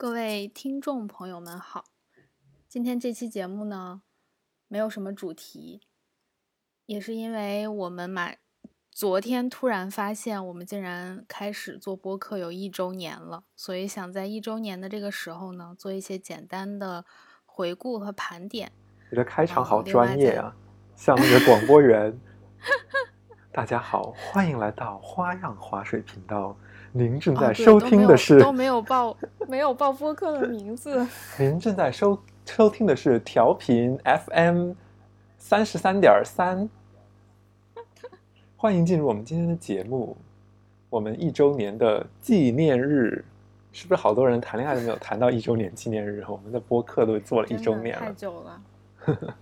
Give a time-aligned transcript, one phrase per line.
[0.00, 1.84] 各位听众朋友们好，
[2.66, 4.00] 今天这期节目呢，
[4.66, 5.82] 没有什么主题，
[6.86, 8.38] 也是因为我们买
[8.90, 17.04] 昨天突然发现我们竟然开始做播客有一周年了，所以想在一周年的这个时候呢，做一些简单的
[17.44, 18.72] 回顾和盘点。
[19.10, 20.56] 你的开场好专业啊，
[20.96, 22.18] 像那个广播员。
[23.52, 26.56] 大家好，欢迎来到花样滑水频道。
[26.92, 29.16] 您正在收听的是都没有报
[29.46, 31.06] 没有报播客的名字。
[31.38, 34.72] 您正在收收听的是调频 FM
[35.38, 36.68] 三十三点三。
[38.56, 40.16] 欢迎进入我们今天的节目。
[40.88, 43.24] 我们一周年的纪念日，
[43.70, 46.24] 是不是好多人谈恋爱都没有谈到一周年纪念日？
[46.26, 48.60] 我们的播客都做了一周年了，太久了。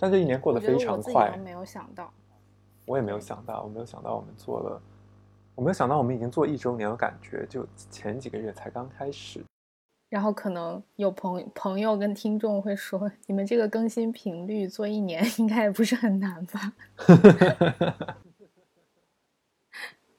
[0.00, 2.12] 但这一年过得非常快，没有想到。
[2.84, 4.82] 我也没有想到，我没有想到我们做了，
[5.54, 9.44] 我没有想到我们已经做一周年，我感觉就前几个月才刚开始。
[10.08, 16.72] 然后可能有朋朋友跟听众会说，你们这个更新频率做一年 应该也不是很难吧？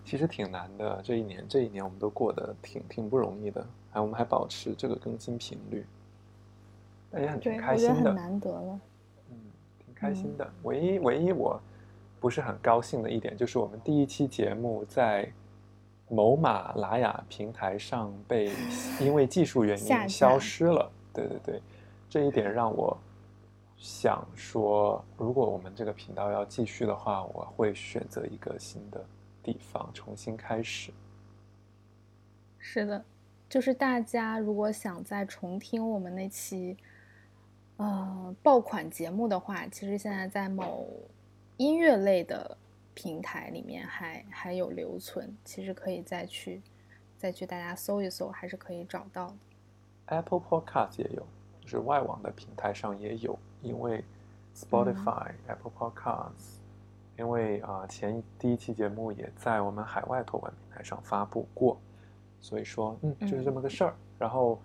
[0.03, 5.85] 其实挺难的，这一年这一年我们都过得挺挺不容易的，还我们还保持这个更新频率，
[7.09, 8.79] 但也很挺开心的，很难得了。
[9.31, 9.37] 嗯，
[9.83, 10.47] 挺开心的。
[10.63, 11.59] 唯一唯一我。
[12.23, 15.29] 不是很高兴的一点，就是我们第一期节目在
[16.07, 18.49] 某马拉雅平台上被
[19.01, 20.89] 因为技术原因消失了。
[21.13, 21.61] 对对对，
[22.09, 22.97] 这一点让我
[23.75, 29.03] 想说，如果我们这个频道要继续的话，我会选择一个新的
[29.43, 30.93] 地方重新开始。
[32.57, 33.03] 是的，
[33.49, 36.77] 就是大家如果想再重听我们那期
[37.75, 40.87] 呃爆款节目的话，其实现在在某。
[41.57, 42.57] 音乐类的
[42.93, 46.61] 平台里面还还有留存，其实可以再去
[47.17, 49.35] 再去大家搜一搜，还是可以找到的。
[50.07, 51.25] Apple Podcast 也有，
[51.61, 54.03] 就是外网的平台上也有，因为
[54.55, 56.57] Spotify、Apple Podcasts，
[57.17, 61.77] 因为啊前第一期节目也在我们海外托管平台上发布过，
[62.41, 63.95] 所以说嗯就是这么个事儿。
[64.19, 64.59] 然后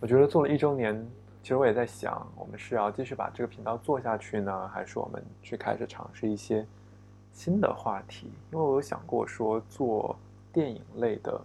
[0.00, 1.06] 我觉得做了一周年。
[1.48, 6.62] 其实我也在想，我们是要继续把这个频道做下去呢，还是我们去开始尝试一些
[7.32, 8.26] 新的话题？
[8.52, 10.14] 因为我有想过说做
[10.52, 11.40] 电影类的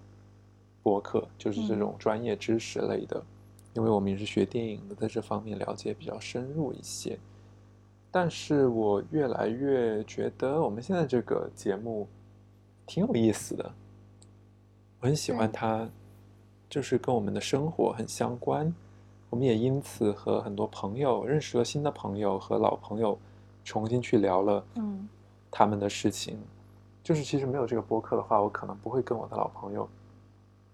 [0.82, 3.24] 播客，就是这种专业知识类的，
[3.76, 7.18] 因为我们也是学电影的，在这方面了解比较深入一些。
[8.12, 12.10] 但是我越来越觉得我们现在这个节目
[12.86, 13.72] 挺有意思的，
[15.00, 15.88] 我很喜欢它，
[16.70, 18.76] 就是跟我们的生活很相关。
[19.34, 23.18] 我们也因此和很多朋友认识了新的朋友和老朋友，
[23.64, 25.10] 重新去聊了，嗯，
[25.50, 26.38] 他们的事情。
[27.02, 29.90] 就是其实没有这个播客的话，我可能不会跟我的老朋友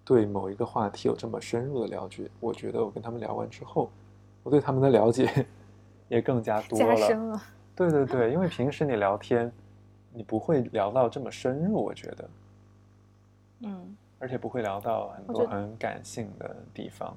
[0.03, 2.29] 对某一个话题有这么深入的了解。
[2.41, 3.89] 我觉得我跟他们聊完之后，
[4.43, 5.45] 我对他们的了解
[6.09, 7.41] 也更加多了。
[7.77, 9.49] 对对对，因为平时你聊天，
[10.11, 12.29] 你不会聊到这么深入，我觉得，
[13.61, 17.15] 嗯，而且不会聊到很多很感性的地方。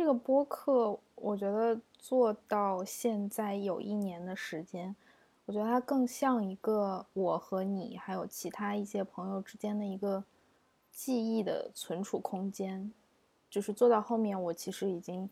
[0.00, 4.96] 这个播客，我觉得做到现在有一年的时间，
[5.44, 10.24] 我觉得它更像一个我和你还有其他一些朋友之间的一个
[10.90, 12.90] 记忆的存储空间。
[13.50, 15.28] 就是做到后面，我其实已经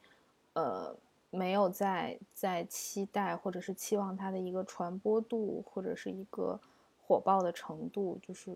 [0.53, 0.95] 呃
[1.31, 6.61] 没有在在期待或者是期望它的一个传播度或者是一个
[7.07, 8.55] 火爆的程度，就是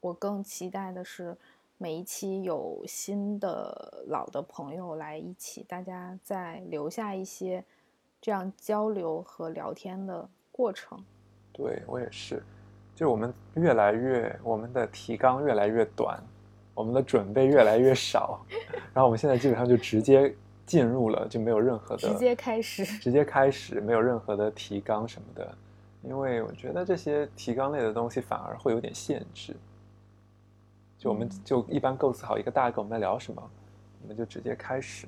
[0.00, 1.34] 我更期待的是。
[1.76, 7.62] 每一期有新的、老的朋友来一起，大家再留下一些
[8.20, 10.98] 这样交流和聊天的过程。
[11.52, 12.42] 对我也是，
[12.94, 16.22] 就是我们越来越，我们的提纲越来越短，
[16.74, 18.40] 我们的准备越来越少，
[18.92, 25.54] 然后我们现在基本上就直接进入了，就没有任何的直接开始，直接开始，没有任何的提纲什么的，
[26.02, 29.54] 因为我觉得这些提纲类的东西反而会有点限制。
[31.04, 33.50] 就我们就一般构思好一个大概我们在聊什么，
[34.00, 35.06] 我们就直接开始。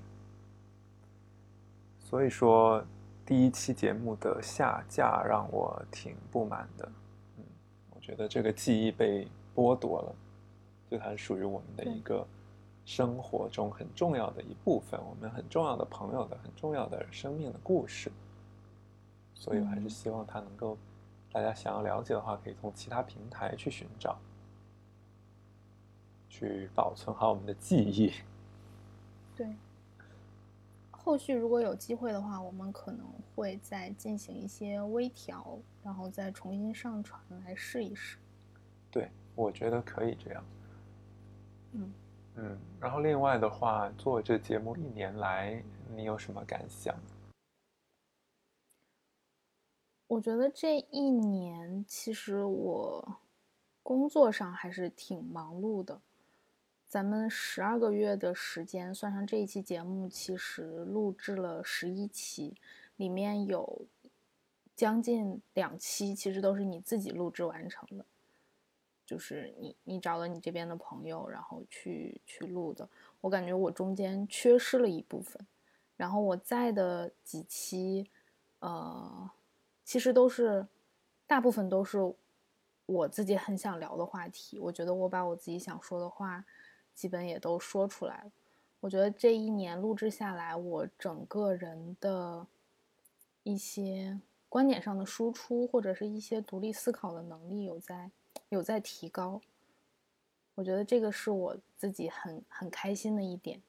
[1.98, 2.84] 所以说，
[3.25, 6.87] 第一期节目的下架让我挺不满的。
[7.38, 7.44] 嗯，
[7.94, 10.14] 我觉得这个记忆被剥夺了，
[10.90, 12.26] 就它是属于我们的一个
[12.84, 18.12] 生活中很重要的一部分，我们很重要的朋友的很重要的生命的故事。
[19.32, 20.76] 所以我还是希望它能够，
[21.32, 24.14] 大家想要了解的话，可以从其他平台去寻找。
[26.38, 28.12] 去保存好我们的记忆。
[29.34, 29.56] 对，
[30.90, 38.18] 后续如果有机会的话，我们可能会再进行一些微调，然后再重新上传来试一试。
[38.90, 40.44] 对，我觉得可以这样。
[41.72, 41.92] 嗯，
[42.34, 45.62] 嗯，然后另外的话，做这节目一年来，
[45.94, 46.94] 你有什么感想？
[50.06, 53.16] 我觉得这一年其实我
[53.82, 55.98] 工作上还是挺忙碌的。
[56.88, 62.54] 咱们十二个月的时间，算上这一期节目，其实录制了十一期，
[62.96, 63.86] 里面有
[64.74, 68.04] 将近两期其实都是你自己录制完成的，
[69.04, 72.88] 就是你你找了你这边的朋友，然后去去录的。
[73.20, 75.46] 我感觉我中间缺失了一部分，
[75.96, 78.10] 然后我在的几期，
[78.60, 79.30] 呃。
[79.88, 80.66] 其实都是，
[81.28, 82.12] 大部分都是
[82.86, 84.58] 我自己很想聊的话题。
[84.58, 86.44] 我觉得我把我自己想说的话，
[86.96, 88.32] 基本也都说出来了。
[88.81, 92.44] 我觉得这一年录制下来，我整个人的
[93.44, 98.10] 一些观点上的输出，或者是一些独立思考的能力有在
[98.48, 99.40] 有在提高。
[100.56, 103.62] 我觉得这个是我自己很很开心的一点，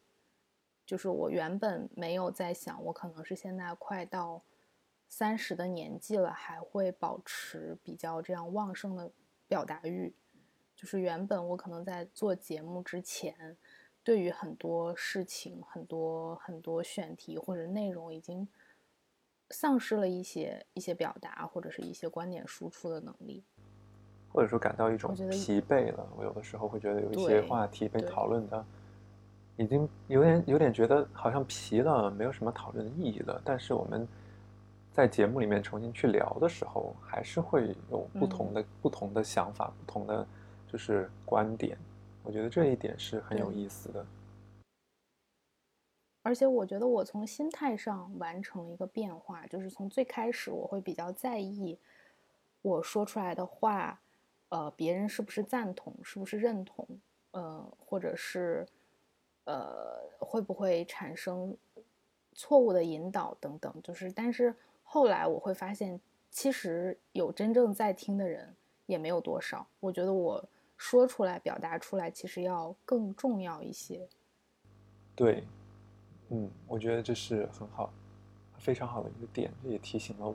[0.85, 4.41] 就是我原本没有在想，我可能是现在快到。
[5.09, 9.09] 三十的年纪了，还会保持比较这样旺盛的
[9.47, 10.13] 表达欲，
[10.77, 13.57] 就是原本我可能在做节目之前，
[14.03, 18.47] 对于很多事情、很多很多选题或者内容，已经
[19.49, 23.43] 丧失了一些一些表达或者是一些观点输出的能力，
[24.31, 26.07] 或者说感到一种疲惫了。
[26.15, 28.65] 我有的时候会觉得有一些话题被讨论的，
[29.55, 33.41] 已经有点有点觉得好像疲了，没有什么讨论的意义了。
[33.43, 34.07] 但是我们。
[34.93, 40.27] 在节目里面重新去聊的时候，还是会有不同的不同的想法，不同的
[40.71, 41.77] 就是观点。
[42.23, 44.05] 我觉得这一点是很有意思的。
[46.21, 51.77] 而且我觉得我从心态上完成了一个变化，就是从最开始我会比较在意
[52.61, 54.01] 我说出来的话，
[54.49, 56.87] 呃，别人是不是赞同，是不是认同，
[57.31, 58.67] 呃，或者是
[59.45, 61.55] 呃会不会产生
[62.33, 64.55] 错误的引导等等，就是但是。
[64.89, 65.99] 后来我会发现，
[66.31, 68.55] 其实有真正在听的人
[68.85, 69.67] 也没有多少。
[69.81, 70.41] 我觉得我
[70.77, 74.07] 说出来、表达出来，其实要更重要一些。
[75.15, 75.43] 对，
[76.29, 77.91] 嗯，我觉得这是很好、
[78.57, 80.33] 非常好的一个点，这也提醒了我，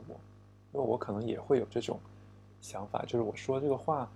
[0.73, 1.99] 因为我可能也会有这种
[2.61, 4.11] 想法，就是我说这个话，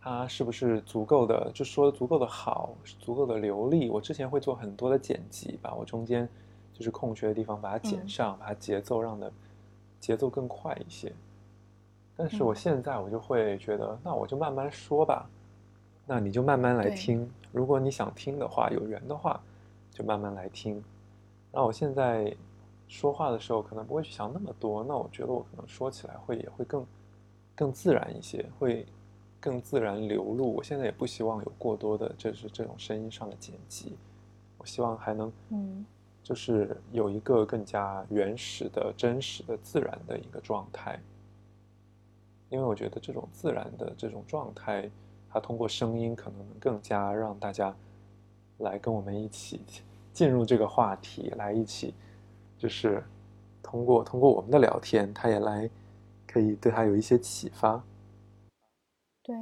[0.00, 3.90] 它是不是足够的，就说的足够的好，足够的流利。
[3.90, 6.28] 我之前会做很多的剪辑，把我中间
[6.72, 9.32] 就是空缺的地方把它剪上，把它节奏让的。
[10.00, 11.10] 节奏更快一些，
[12.14, 15.26] 但是我现在我就会觉得，那我就慢慢说吧，
[16.06, 17.30] 那你就慢慢来听。
[17.52, 19.40] 如果你想听的话，有缘的话，
[19.90, 20.82] 就慢慢来听。
[21.52, 22.34] 那我现在
[22.88, 24.84] 说话的时候，可能不会去想那么多。
[24.84, 26.86] 那我觉得我可能说起来会也会更
[27.54, 28.86] 更自然一些，会
[29.40, 30.54] 更自然流露。
[30.54, 33.96] 我现在也不希望有过多的，就是这种声音上的剪辑。
[34.58, 35.84] 我希望还能嗯。
[36.24, 40.98] 就是有一个更加原始的、真实的、自然的一个状态，
[42.48, 44.90] 因为我觉得这种自然的这种状态，
[45.34, 47.74] 他通过声音可能更加让大家
[48.58, 49.60] 来跟我们一起
[50.12, 51.92] 进入这个话题，来一起
[52.56, 53.02] 就是
[53.60, 55.68] 通过通过我们的聊天，他也来
[56.24, 57.82] 可以对他有一些启发。
[59.24, 59.34] 对，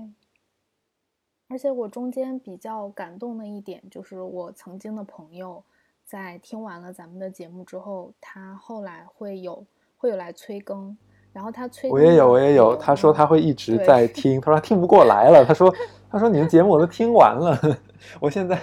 [1.48, 5.62] 而且我中间比较感动的一点就是我曾经的朋友。
[6.04, 9.64] 在听完了咱们的节目之后，他后来会有
[9.96, 10.96] 会有来催更，
[11.32, 15.74] 然后他催我也有我也有，他说他会一直在 听，他说他听不过来了，他说
[16.10, 17.58] 他说你的节目我都听完了，
[18.20, 18.56] 我现在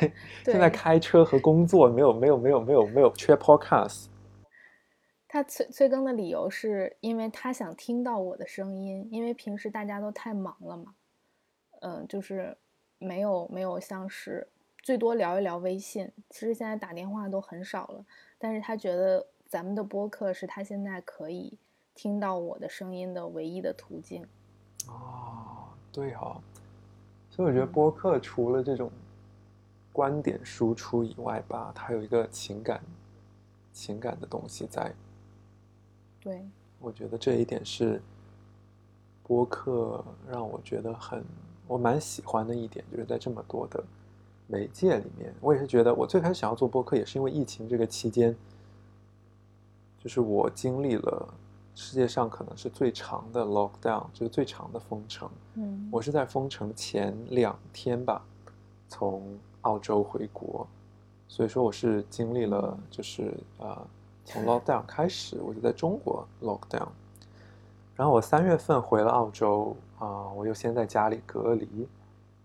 [0.46, 4.06] 现在开车和工作没有没有没有没有没有缺 podcast。
[5.28, 10.94] 他催催更的理由是因为他想听到我的声音，因为平时大家都太忙了嘛，
[11.82, 12.58] 嗯，就是
[12.98, 14.48] 没有没有像是。
[14.82, 18.04] 最多聊一聊微信，其实现在打电话都很少了。
[18.40, 21.60] 但是他觉得咱们的播客是他现在可以
[22.02, 24.26] 听到我的声音的唯一的途径。
[24.88, 26.42] 哦，对哈。
[27.30, 28.90] 所以我觉得播客除了这种
[29.92, 32.82] 观点输出以外吧，它有一个情感、
[33.74, 34.96] 情感的东西在。
[36.22, 36.48] 对，
[36.80, 38.02] 我觉得这一点是
[39.22, 41.22] 播客让我觉得很
[41.68, 43.84] 我蛮喜欢的一点，就是在这么多的。
[44.48, 48.34] 媒介里面，我也是觉得，我最开始想要做播客，也是因为疫情这个期间，
[50.02, 51.34] 就是我经历了
[51.76, 55.30] 世界上可能是最长的 lockdown，就是最长的封城。
[55.56, 58.22] 嗯，我是在封城前两天吧，
[58.88, 60.68] 从澳洲回国，
[61.28, 63.78] 所以说我是经历了，就是呃，
[64.26, 66.88] 从 lockdown 开始，我就在中国 lockdown，
[67.96, 71.88] 然后我三月份回了澳洲，啊，我又先在家里隔离。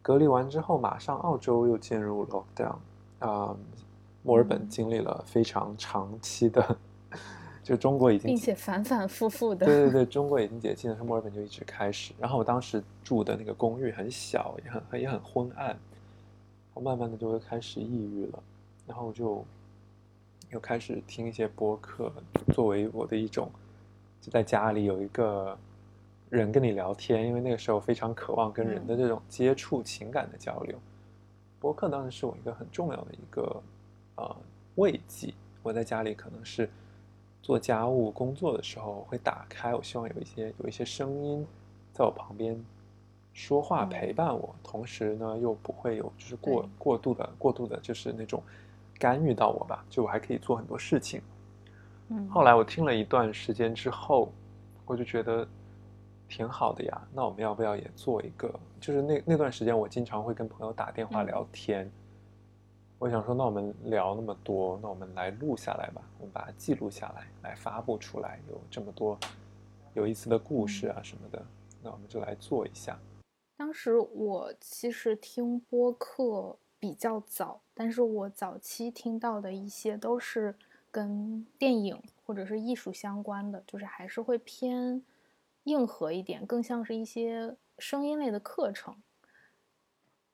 [0.01, 2.77] 隔离完之后，马上澳洲又进入 lockdown，
[3.21, 3.57] 啊，
[4.23, 6.77] 墨尔本经历了非常长期的，
[7.65, 12.13] 就中国已经并且反反复复的，对对对，中国已经解禁了，是墨尔本就一直开始。
[12.19, 15.75] 然后我当时住的那个公寓很小，也很也很昏暗，
[16.75, 18.43] 我慢慢的就会开始抑郁了，
[18.87, 19.43] 然后就
[20.51, 22.13] 又开始听一些播客，
[22.53, 23.51] 作为我的一种，
[24.21, 25.59] 就在家里有一个
[26.29, 30.79] 人跟你聊天，因为那个时候非常渴望跟人的这种接触、情感的交流。
[31.59, 33.63] 播客当时是我一个很重要的一个
[34.17, 34.37] 呃
[34.75, 35.33] 慰藉。
[35.63, 36.69] 我在家里可能是
[37.45, 41.47] 做家务、工作的时候会打开，我希望有一些有一些声音
[41.93, 42.59] 在我旁边
[43.35, 48.43] 说话陪伴我，同时呢又不会有就是过过度的过度的就是那种
[48.99, 51.21] 干预到我吧，就我还可以做很多事情。
[52.09, 54.33] 嗯，后来我听了一段时间之后，
[54.87, 55.47] 我就觉得
[56.31, 57.03] 挺好的呀。
[57.13, 58.51] 那我们要不要也做一个？
[58.81, 61.91] 就是那那段时间，我经常会跟朋友打电话聊天。
[63.05, 68.41] 我想说，那我们聊那么多，那我们来录下来吧，我们把它记录下来，来发布出来。
[68.49, 69.19] 有这么多
[69.93, 71.45] 有意思的故事啊什么的，
[71.83, 72.99] 那我们就来做一下。
[73.59, 80.55] 当时我其实听播客比较早，但是我早期听到的一些都是
[80.91, 85.03] 跟电影或者是艺术相关的，就是还是会偏
[85.65, 87.55] 硬核一点，更像是一些。
[87.77, 88.95] 声音类的课程，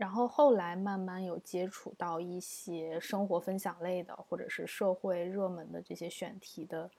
[0.01, 6.91] 然后后来慢慢有接触到一些生活分享类的，或者是社会热门的这些选题的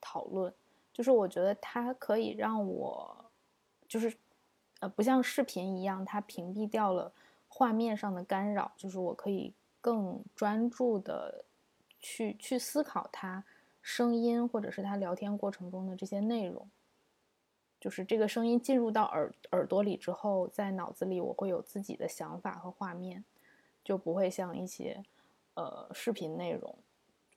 [0.00, 0.54] 讨论。
[0.92, 3.24] 就是我觉得它可以让我，
[3.88, 4.16] 就是
[4.78, 7.12] 呃，不像视频一样，它屏蔽掉了
[7.48, 11.44] 画面上的干扰，就是我可以更专注的
[11.98, 13.42] 去去思考它
[13.82, 16.64] 声音或者是它聊天过程中的这些内容。
[17.84, 23.22] 就是这个声音进入到耳耳朵里之后，在脑子里我会有自己的想法和画面，
[23.84, 25.02] 就不会像一些
[25.52, 26.74] 呃视频内容，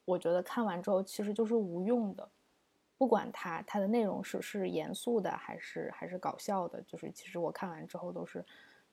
[0.05, 2.29] 我觉得看完之后其实就是无用的，
[2.97, 8.41] 不管它它的内容是是严肃的还是还是搞笑的，就是其实我看完之后都是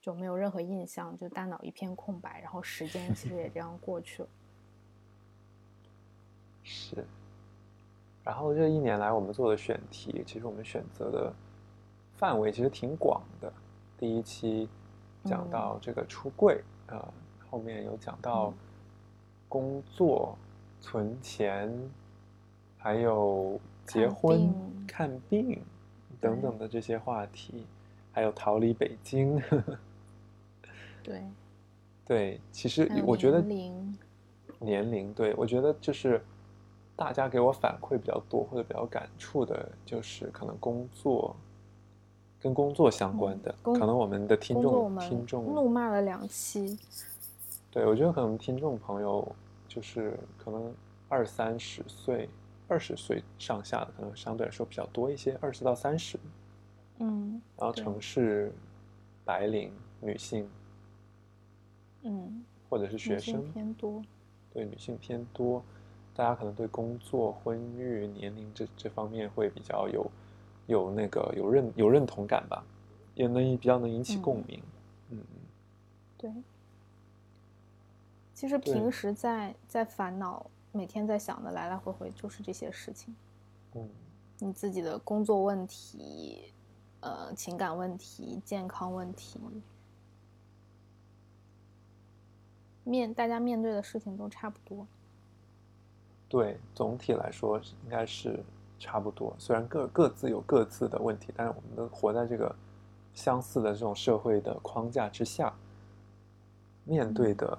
[0.01, 4.29] 就没有任何印象，就大脑一片空白，然后时间其实也这样过去了。
[6.65, 7.07] 是。
[8.25, 11.33] 然后这一年来我们做的选题，其实我们选择的
[12.25, 13.53] 范围其实挺广的。
[13.99, 14.67] 第一期
[15.27, 17.07] 讲到这个出柜啊，
[17.51, 18.51] 后面有讲到
[19.47, 20.35] 工作、
[20.81, 21.71] 存钱，
[22.79, 24.51] 还有结婚、
[24.89, 25.61] 看病
[26.19, 27.67] 等等的这些话题，
[28.11, 29.39] 还有逃离北京。
[31.03, 31.23] 对，
[32.07, 33.99] 对，其实我觉得年龄，
[34.61, 36.25] 年龄，对我觉得就是。
[36.97, 41.35] 大家给我反馈比较多或者比较感触的，就是可能工作
[42.45, 46.79] 跟工作相关的，可能我们的听众听众怒骂了两期。
[47.71, 49.27] 对，我觉得可能听众朋友
[49.67, 50.71] 就是可能
[51.09, 52.29] 二三十岁、
[52.69, 56.19] 二十岁上下的，可能相对来说比较多一些，二十到三十。
[56.99, 57.41] 嗯。
[57.57, 58.53] 然后城市
[59.25, 59.73] 白领
[60.03, 60.47] 女性，
[62.03, 64.03] 嗯，或者是学生偏多，
[64.53, 65.63] 对，女性偏多。
[66.15, 70.07] 大家可能对工作、婚育、年龄这这方面会比较有
[70.67, 72.65] 有那个有认有认同感吧，
[73.15, 74.63] 也能比较能引起共鸣。
[75.11, 75.27] 嗯嗯，
[76.19, 76.33] 对。
[78.33, 83.15] 其实平时在在烦恼，每天在想的来来回回就是这些事情。
[83.75, 83.89] 嗯，
[84.39, 86.53] 你自己的工作问题、
[87.01, 89.39] 呃情感问题、健康问题，
[92.83, 94.87] 面大家面对的事情都差不多。
[96.29, 98.43] 对，总体来说应该是
[98.79, 99.35] 差不多。
[99.39, 102.55] 虽然各各自有各自的问题，但是我们都活在这个
[103.15, 105.53] 相似的这种社会的框架之下，
[106.85, 107.59] 面对的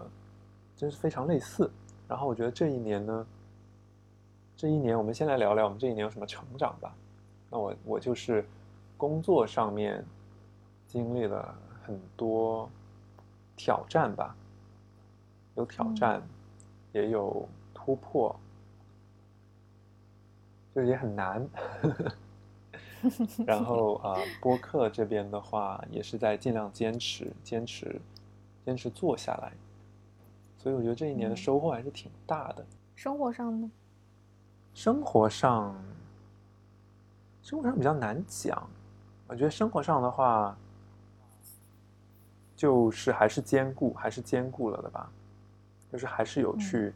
[0.75, 1.72] 真是非常类似。
[2.07, 3.25] 然后我觉得这一年呢，
[4.55, 6.93] 这一年我们先来聊聊我们这一年有什么成长吧。
[7.50, 8.45] 那我我就是
[8.98, 10.05] 工作上面
[10.88, 12.69] 经历了很多
[13.55, 14.36] 挑战吧，
[15.55, 16.22] 有挑战，
[16.91, 18.36] 也有突破。
[20.75, 21.48] 就也很难，
[23.48, 28.01] 然后啊，播客这边的话也是在尽量坚持、坚持、
[28.65, 29.53] 坚持做下来，
[30.58, 32.65] 所以我觉得这一年的收获还是挺大的。
[32.94, 33.72] 生活上呢？
[34.74, 35.82] 生活上，
[37.41, 38.70] 生活上比较难讲。
[39.27, 40.58] 我觉得生活上的话，
[42.53, 45.10] 就是还是兼顾，还是兼顾了的吧，
[45.89, 46.94] 就是还是有去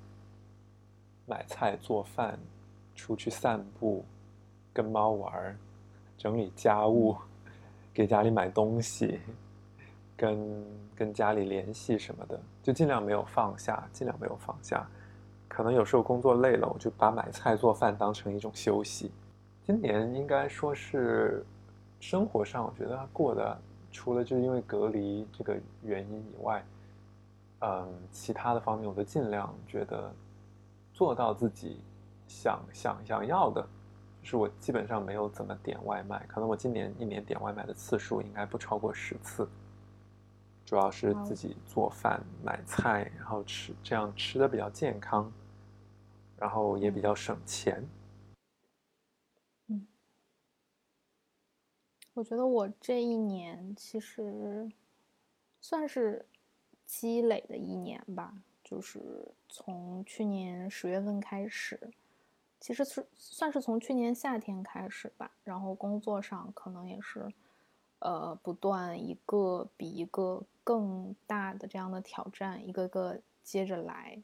[1.26, 2.38] 买菜做饭。
[3.00, 4.04] 出去散步，
[4.74, 5.58] 跟猫玩，
[6.18, 7.16] 整理家务，
[7.94, 9.20] 给家里买东西，
[10.18, 10.66] 跟
[10.96, 14.88] 跟家里联系什么的，就就尽量没有放下，尽量没有放下。
[15.48, 19.12] 可能有时候工作累了，我就把买菜做饭当成一种休息。
[19.66, 21.44] 今年应该说是
[22.00, 23.60] 生活上，我觉得过得
[23.92, 26.64] 除了就是因为隔离这个原因以外，
[27.62, 30.14] 嗯，其他的方面我都尽量觉得
[30.94, 31.80] 做到自己
[32.30, 33.68] 想想想要的。
[34.22, 39.50] 就是我基本上没有怎么点外卖，可能我今年一年点外卖的次数应该不超过十次。
[40.66, 45.32] 主要是自己做饭、买菜，然后吃，这样吃的比较健康，
[46.38, 47.84] 然后也比较省钱。
[49.68, 49.88] 嗯，
[52.14, 54.72] 我觉得我这一年其实
[55.60, 56.24] 算是
[56.86, 58.32] 积累的一年吧，
[58.64, 61.80] 就是从去年十月份开始，
[62.60, 67.32] 其实是算是从去年夏天开始吧，然后工作上可能也是。
[68.02, 74.24] 呃，不断一个比一个更大的这样的挑战，一个个接着来，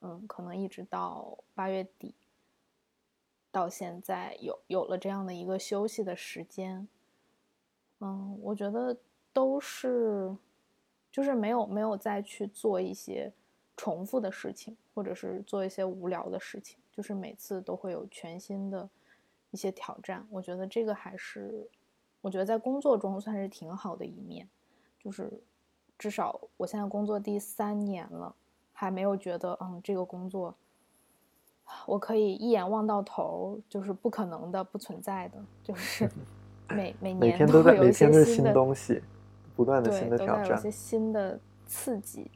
[0.00, 2.12] 嗯，可能一直到八月底，
[3.52, 6.88] 到现在有有了这样的一个休息的时间，
[8.00, 8.96] 嗯，我觉得
[9.32, 10.36] 都是，
[11.12, 13.32] 就是没有没有再去做一些
[13.76, 18.88] 重复的事情，或者是做一些无聊的事情，就是每次都会有全新的
[19.50, 21.68] 一些挑战，我觉得这个还是。
[22.20, 24.48] 我觉得在工作中算是挺好的一面，
[24.98, 25.30] 就是
[25.98, 28.34] 至少我现在工作第三年了，
[28.72, 30.54] 还没有觉得嗯这个工作
[31.84, 36.10] 我可以一眼望到头，就是不可能的、不存在的，就是
[36.74, 39.02] 每每年都会有一些新的东西，
[39.54, 42.30] 不断的新的挑战，有些新的刺激。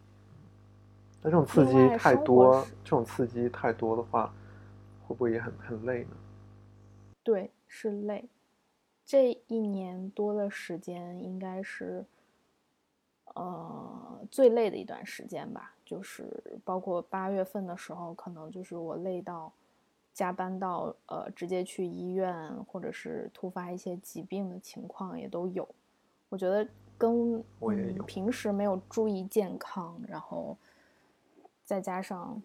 [1.22, 4.30] 那这种刺激太多，这种刺激太多的话，
[5.08, 6.10] 会不会也很很累呢？
[7.22, 8.28] 对，是累。
[9.06, 12.04] 这一年多的时间，应该是，
[13.34, 15.74] 呃，最累的一段时间吧。
[15.82, 19.50] 就是包括八月份的时候，可能就是我累到
[20.12, 25.66] 加班到呃，直接去医院，或者是突发一些疾病的情况也都有。
[26.28, 30.54] 我觉得跟我也有平时没有注意健康，然后
[31.64, 32.42] 再加上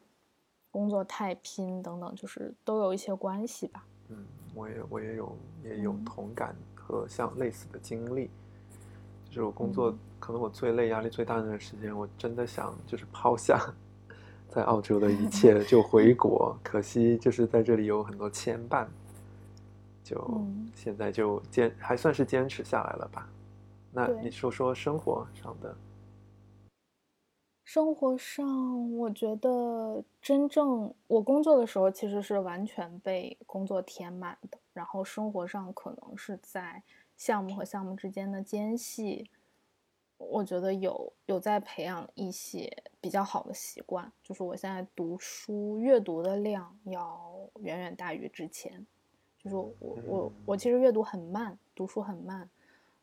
[0.74, 3.86] 工作太拼等等，就是都有一些关系吧。
[4.10, 4.18] 嗯。
[4.56, 8.30] 我也我也有也有同感和像类似的经历，
[9.28, 13.60] 就是我工作可能我最累、压力最大的那段时间，我真的想就是抛下
[14.48, 18.86] 在澳洲的一切 就回国，可惜就是在这里有很多牵绊，
[20.04, 23.28] 就现在就坚还算是坚持下来了吧。
[23.92, 25.76] 那你说说生活上的。
[27.64, 34.58] 生活上，我觉得真正我工作的时候，其实是完全被工作填满的。
[34.74, 36.84] 然后生活上可能是在
[37.16, 39.30] 项目和项目之间的间隙，
[40.18, 44.12] 我觉得有有在培养一些比较好的习惯。
[44.24, 48.86] 就是我现在读书阅读的量要远远大于之前，
[49.40, 52.50] 就是我我我其实阅读很慢，读书很慢。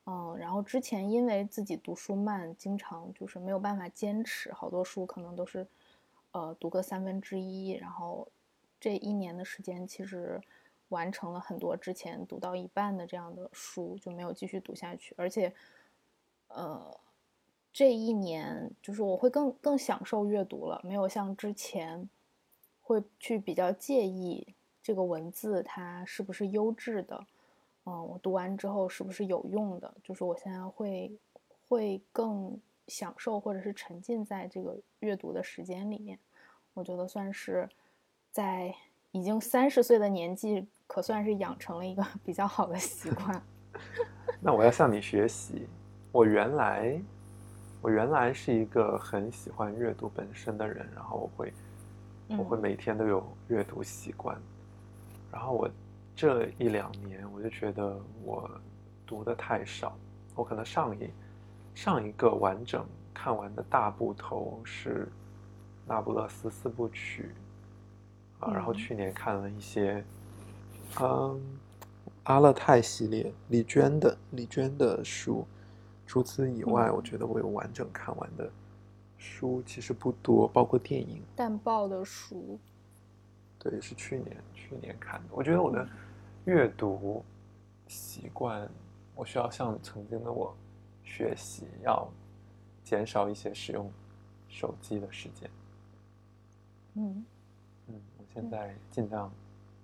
[0.06, 5.66] 嗯，然后之前因为自己读书慢，经常就是没有办法坚持，好多书可能都是，
[6.32, 7.70] 呃，读个三分之一。
[7.72, 8.26] 然后
[8.80, 10.40] 这一年的时间，其实
[10.88, 15.14] 完成了很多之前读到一半的这样的书，就没有继续读下去。
[15.16, 15.54] 而且，
[16.48, 16.98] 呃，
[17.72, 22.08] 这一年就是我会更更享受阅读了，没有像之前
[22.80, 27.26] 会去比较介意这个文字它是不是优质的。
[27.84, 29.92] 嗯，我读完之后是不是有用的？
[30.04, 31.10] 就是我现在会
[31.66, 36.18] 会更享受或者是沉浸在这个阅读的时间里面。
[36.74, 37.68] 我觉得算是
[38.30, 38.74] 在
[39.12, 43.42] 已经三十岁的年纪，可算是养成了一个 比较好的习惯。
[44.40, 45.66] 那我要向你学习。
[46.12, 47.00] 我原来
[47.80, 51.52] 我原来是一个很喜欢阅读本身的人，然后我会
[52.38, 54.38] 我会每天都有阅读习惯，
[55.32, 55.70] 然后我。
[56.20, 58.50] 这一两年，我就觉得我
[59.06, 59.96] 读的太少。
[60.34, 61.08] 我可能上一
[61.74, 65.06] 上一个完整看完的大部头是
[65.86, 67.30] 《那不勒斯四部曲》
[68.44, 70.04] 啊，然后去年看了一些，
[71.00, 71.40] 嗯，
[72.24, 75.46] 阿勒泰系列李娟的李娟的书。
[76.06, 78.50] 除此以外，我觉得我有完整看完的
[79.16, 81.22] 书其实不多，包括电影。
[81.34, 82.58] 淡报的书，
[83.58, 85.28] 对，是去年去年看的。
[85.30, 85.88] 我觉得我的。
[86.44, 87.24] 阅读
[87.86, 88.68] 习惯，
[89.14, 90.54] 我需要向曾经的我
[91.04, 92.08] 学习，要
[92.82, 93.90] 减少一些使用
[94.48, 95.50] 手机的时间。
[96.94, 97.24] 嗯
[97.88, 99.30] 嗯，我现在尽量。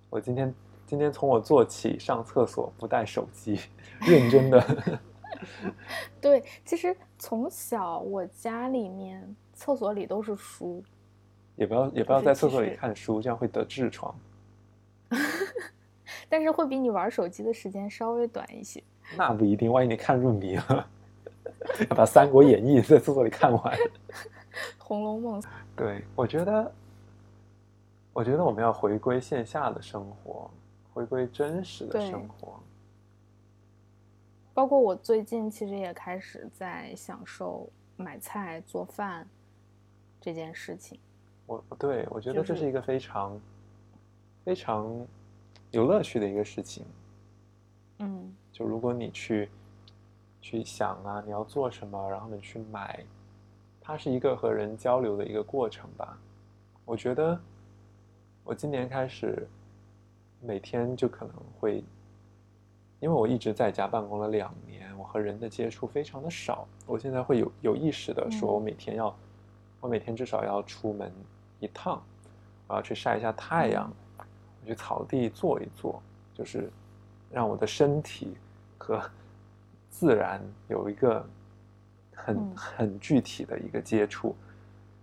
[0.09, 0.53] 我今天
[0.85, 3.59] 今天从我做起，上厕所不带手机，
[4.01, 4.99] 认真的。
[6.19, 10.83] 对，其实从小我家里面厕所里都是书，
[11.55, 14.13] 也不要也不要在厕所里看书，这样会得痔疮。
[16.29, 18.83] 但是会比你玩手机的时间稍微短一些。
[19.15, 20.87] 那不一定，万一你看入迷了，
[21.89, 23.61] 要 把《三国演义》在厕所里看完，
[24.77, 25.39] 《红楼梦
[25.75, 26.71] 》。对，我觉得，
[28.13, 30.49] 我觉得我们要回归线下的生活，
[30.93, 32.59] 回归真实的生活。
[34.53, 39.25] 包括我最近其实也开始在享受买菜做饭
[40.19, 40.99] 这件事情。
[41.45, 43.39] 我对我觉得这是一个非常
[44.43, 45.05] 非常
[45.71, 46.85] 有乐趣的一个事情。
[47.99, 48.33] 嗯。
[48.51, 49.49] 就如果你去
[50.41, 53.05] 去想啊，你要做什么，然后你去买，
[53.79, 56.17] 它是一个和人交流的一个过程吧。
[56.85, 57.39] 我觉得
[58.43, 59.47] 我今年开始
[60.41, 61.83] 每天就可能会，
[62.99, 66.67] 因为我一直在家办公了两年，我和人的接触非常的少。
[66.87, 69.15] 我现在会有有意识的说，我每天要，
[69.79, 71.13] 我每天至少要出门
[71.59, 72.01] 一趟，
[72.67, 73.93] 我要去晒一下太阳，
[74.67, 75.99] 去草地坐一坐，
[76.33, 76.69] 就是
[77.31, 78.37] 让我的身体。
[78.79, 79.01] 和
[79.89, 81.25] 自然有一个
[82.13, 84.35] 很很具体的一个接触，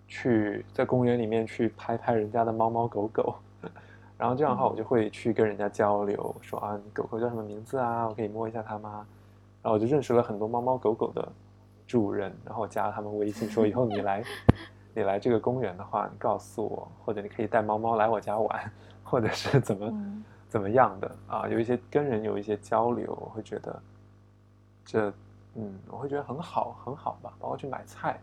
[0.06, 3.34] 去在公园里面去拍拍人家的猫猫狗狗，
[4.16, 8.06] 然后这样的话我就会去跟人家交流，说啊，你狗狗叫什么名字啊？
[8.08, 9.04] 我可以摸一下它吗？
[9.60, 11.28] 然后我就认识了很多猫猫狗狗的
[11.84, 14.24] 主人，然后我加了他们微信，说以后你来
[14.94, 18.72] 你来这个公园的话，你告诉我，或者你可以带猫猫来我家玩，
[19.04, 19.92] 或者是怎么。
[20.46, 21.48] 怎么样的啊？
[21.48, 23.82] 有一些跟人有一些交流，我会觉得
[24.84, 25.12] 这
[25.56, 27.34] 嗯，我会觉得很好，很好吧。
[27.40, 28.20] 包括去买菜，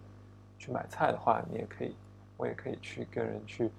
[0.57, 1.93] 去买菜的话，你也可以，
[2.37, 3.69] 我也可以去跟人去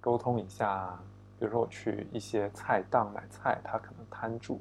[0.00, 0.98] 沟通一下。
[1.38, 4.60] 比如说我去一些菜档买菜，他可能摊主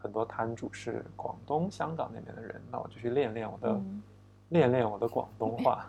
[0.00, 3.80] 很多摊主是广东、香港那边的人，那我就去练练我的
[4.48, 5.86] 练练我的广东话。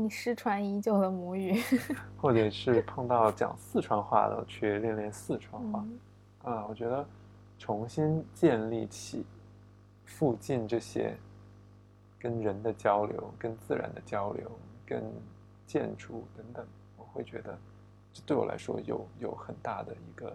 [0.00, 1.60] 你失传已久的母语，
[2.16, 5.84] 或者是碰到讲四川话的，去练练四川话。
[6.44, 7.04] 啊，我觉得
[7.58, 9.26] 重新建立起
[10.04, 11.16] 附近这些
[12.16, 14.48] 跟人的交流、跟自然的交流、
[14.86, 15.02] 跟
[15.66, 16.64] 建筑等等，
[16.96, 17.58] 我会觉得
[18.12, 20.32] 这对我来说有有很大的一个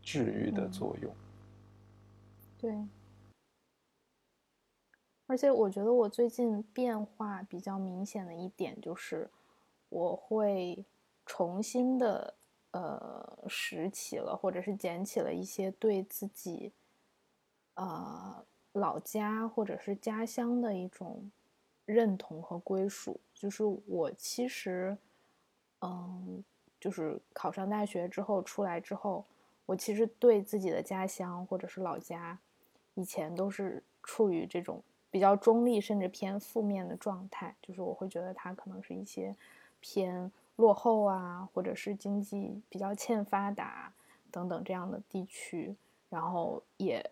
[0.00, 1.14] 治愈的作用。
[2.58, 2.74] 对。
[5.32, 9.30] 而且我觉得我最近变化比较明显的一点就是，
[9.88, 10.84] 我会
[11.24, 12.34] 重新的
[12.72, 16.70] 呃拾起了或者是捡起了一些对自己
[17.76, 21.30] 呃老家或者是家乡的一种
[21.86, 23.18] 认同和归属。
[23.32, 24.94] 就是我其实
[25.80, 26.44] 嗯，
[26.78, 29.24] 就是考上大学之后出来之后，
[29.64, 32.38] 我其实对自己的家乡或者是老家
[32.92, 34.82] 以前都是处于这种。
[35.12, 39.36] 比较中立甚至偏负面的状态，就是我会觉得它可能是一些
[39.78, 43.92] 偏落后啊，或者是经济比较欠发达
[44.30, 45.76] 等等这样的地区，
[46.08, 47.04] 然后也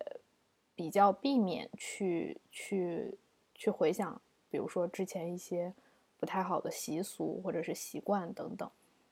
[0.75, 3.19] 比较避免去去
[3.55, 5.71] 去回想，比如说之前一些
[6.17, 8.69] 不太好的习俗或者是习惯等等。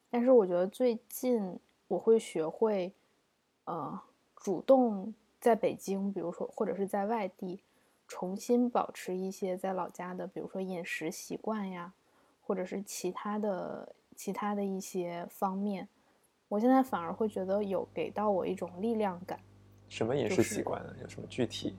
[0.09, 2.91] 但是我觉得最近我会学会，
[3.65, 4.01] 呃，
[4.35, 7.61] 主动在北京，比如说或者是在外地。
[8.09, 11.93] 重新保持一些在老家的，比如说饮食习惯呀，
[12.41, 15.87] 或者是其他的其他的一些方面，
[16.49, 19.39] 我现在反而会觉得有给到我一种力量感。
[19.89, 20.95] 什么饮食习惯呢？
[21.03, 21.77] 有什么具体？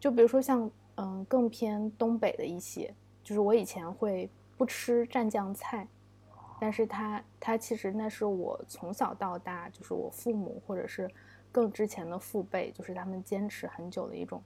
[0.00, 5.86] 就比如说像嗯，更偏东北的一些，就是我以前会不吃蘸酱菜，
[6.60, 11.08] 但是它它其实那是我从小到大，就是我父母或者是
[11.52, 14.42] 更之前的父辈，就是他们坚持很久的一种。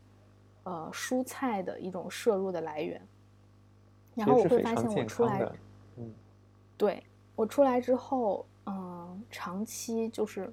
[0.65, 3.01] 呃，蔬菜的一种摄入的来源，
[4.15, 5.51] 然后我会发现我出来，
[5.97, 6.13] 嗯，
[6.77, 7.03] 对
[7.35, 10.53] 我出来之后，嗯，长期就是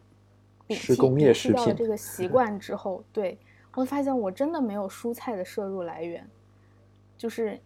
[0.69, 2.27] 吃工业食品了这个习。
[2.29, 3.37] 惯之后，对
[3.73, 6.27] 我会发现我真的没有蔬菜的摄入来源，
[7.17, 7.59] 就是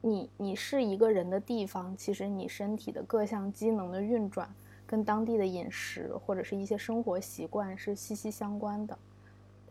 [0.00, 4.52] 你你是一个人的地方，其实你身体的各项机能的运转
[4.84, 8.98] 跟当地的饮食或者是一些生活习惯是息息相关的。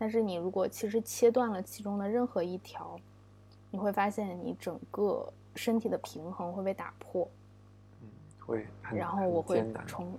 [0.02, 2.98] 但是你如果其实切断了其中的任何一条，
[3.70, 7.30] 你会发现你整个身体的平衡会被打破。
[8.00, 8.08] 嗯，
[8.44, 8.66] 会。
[8.92, 10.18] 然后我会重，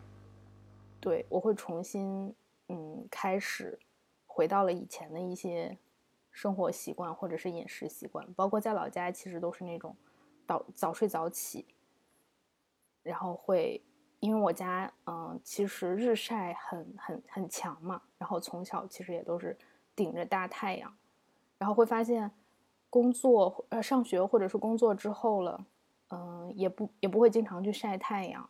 [1.02, 2.34] 对我会重新
[2.70, 3.78] 嗯开始
[4.26, 5.78] 回到了以前的一些
[6.32, 9.94] 生活习惯或者是饮食习惯，包括在老家其实都是那种
[10.48, 11.66] 早早睡早起，
[13.04, 13.84] 然后会
[14.22, 19.58] 因为我家嗯其实日晒很很很强嘛，然后从小其实也都是。
[19.96, 20.96] 顶着大太阳，
[21.58, 22.32] 然后会发现，
[22.90, 25.66] 工作呃上学或者是工作之后了，
[26.10, 28.50] 嗯，也不也不会经常去晒太阳，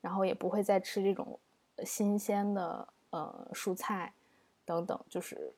[0.00, 1.38] 然后也不会再吃这种
[1.84, 4.12] 新鲜的呃蔬菜
[4.64, 5.54] 等等，就是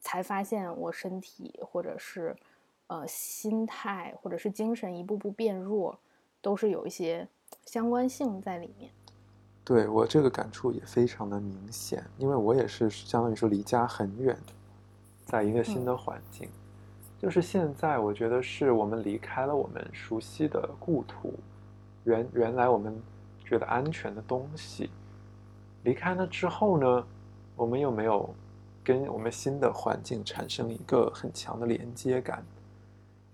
[0.00, 2.36] 才发现我身体或者是
[2.88, 5.98] 呃心态或者是精神一步步变弱，
[6.40, 7.28] 都是有一些
[7.64, 8.90] 相关性在里面。
[9.66, 14.38] 对我这个感触也非常的明显，因为我也是相当于说离家很远，
[15.24, 16.48] 在一个新的环境。
[17.18, 21.34] 就是现在，我觉得是我们离开了我们熟悉的故土，
[22.04, 22.96] 原原来我们
[23.44, 24.88] 觉得安全的东西，
[25.82, 27.04] 离开了之后呢，
[27.56, 28.32] 我们又没有
[28.84, 32.44] 跟我们新的环境产生一个很强的连接感。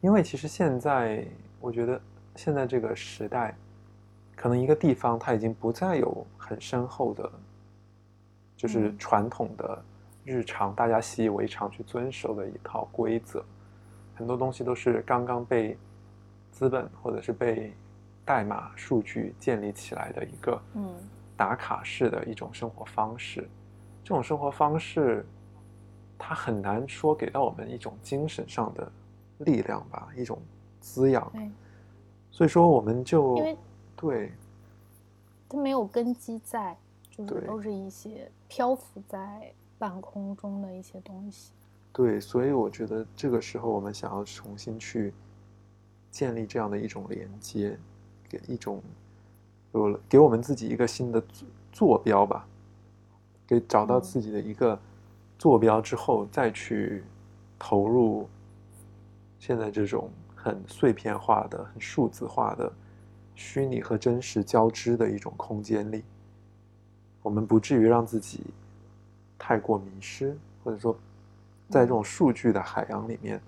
[0.01, 1.27] 因为其实现在，
[1.61, 2.01] 我觉得
[2.37, 3.55] 现在这个时代，
[4.35, 7.31] 可能一个地方它已经不再有很深厚的，
[8.57, 9.83] 就是传统的
[10.25, 13.45] 日常大家习以为常去遵守的一套规则。
[14.14, 15.77] 很多东西都是刚刚被
[16.51, 17.73] 资本或者是被
[18.25, 20.95] 代码数据建立起来的一个嗯
[21.37, 23.49] 打卡式的一种生活方式。
[24.05, 25.25] 这种生活方式，
[26.18, 28.90] 它很难说给到我们一种精神上的
[29.38, 30.40] 力量吧，一种
[30.81, 31.33] 滋养。
[32.31, 33.57] 所以说我们就因为
[34.03, 34.33] 对。
[35.49, 36.77] 它没有根基在，
[37.11, 41.53] 就是都是一些漂浮在半空中的一些东西。
[41.93, 45.12] 对，所以我觉得这个时候我们想要重新去
[46.11, 47.79] 建立这样的一种连接，
[48.29, 48.83] 给一种
[49.73, 52.47] 有了给我们自己一个新的坐坐标吧，
[53.47, 54.03] 给找到嗯。
[54.03, 54.79] 自己的一个
[55.38, 57.05] 坐标之后，再去
[57.59, 58.27] 投入
[59.38, 62.73] 现在这种很碎片化的、很数字化的
[63.45, 66.05] 虚拟和真实交织的一种空间里，
[67.23, 68.45] 我们不至于让自己
[69.39, 70.97] 太过迷失，或者说。
[71.69, 73.41] 在这种数据的海洋里面，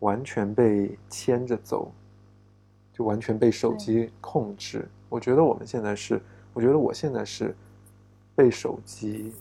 [0.00, 1.92] 完全被牵着走，
[2.92, 4.88] 就完全被手机控制。
[5.08, 6.20] 我觉得我们现在是，
[6.52, 7.54] 我觉得我现在是
[8.34, 9.32] 被手机、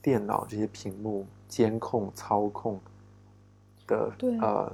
[0.00, 2.80] 电脑这些屏幕监控、操控
[3.86, 4.72] 的，对呃，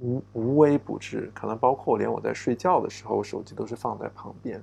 [0.00, 1.30] 无无微不至。
[1.34, 4.62] 可能包括连我在睡觉的时候，手机都是放在旁边，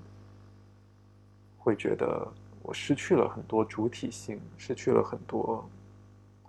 [1.57, 2.27] 会觉得
[2.61, 5.63] 我失去了很多主体性，失去了很多。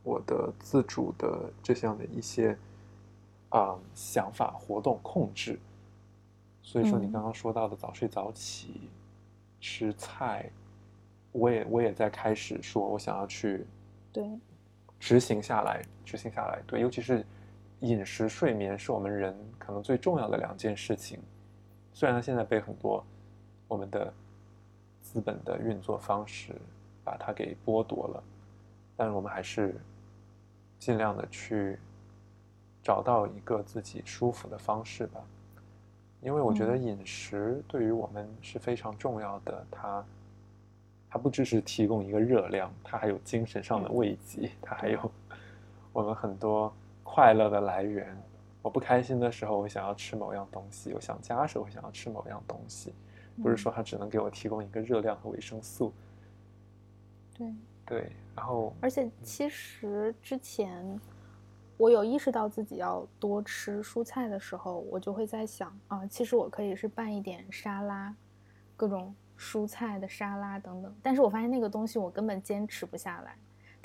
[0.03, 2.55] 我的自主的这项的一些
[3.49, 5.59] 啊、想法、活动控制，
[6.61, 8.91] 所以说你嗯刚刚说到的早睡早起、
[9.61, 10.51] 吃菜，
[11.33, 13.65] 我也我也在开始说我想要去
[14.13, 14.29] 对，
[15.01, 16.61] 执行下来，执行下来。
[16.67, 17.25] 对，尤其是
[17.85, 21.21] 饮食、睡眠是我们人可能最重要的两件事情。
[21.93, 23.05] 虽然它现在被很多
[23.69, 24.13] 我们的
[25.03, 26.55] 资本的运作方式
[27.05, 28.25] 把它给剥夺了，
[28.97, 29.75] 但是我们还是
[30.79, 31.79] 尽量的去
[32.83, 35.21] 找到一个自己舒服的方式吧。
[36.23, 40.03] 因为我觉得嗯饮食对于我们是非常重要的，它
[41.11, 45.13] 它不只是提供一个热量，它还有精神上的慰藉，它还有
[45.93, 46.73] 我们很多
[47.05, 48.17] 快乐的来源。
[48.61, 52.93] 我不开心的时候，我想要吃某样东西；我想家的时候，我想要吃某样东西。
[53.43, 55.93] 不是说它只能给我提供一个热量和维生素。
[57.37, 61.01] 对，对，然后而且其实之前
[61.77, 68.15] 我有意识到自己要多吃蔬菜的时候，我就会在想啊，其实我可以是拌一点沙拉，
[68.77, 70.97] 各种蔬菜的沙拉等等。
[71.03, 73.37] 但是我发现那个东西我根本坚持不下来，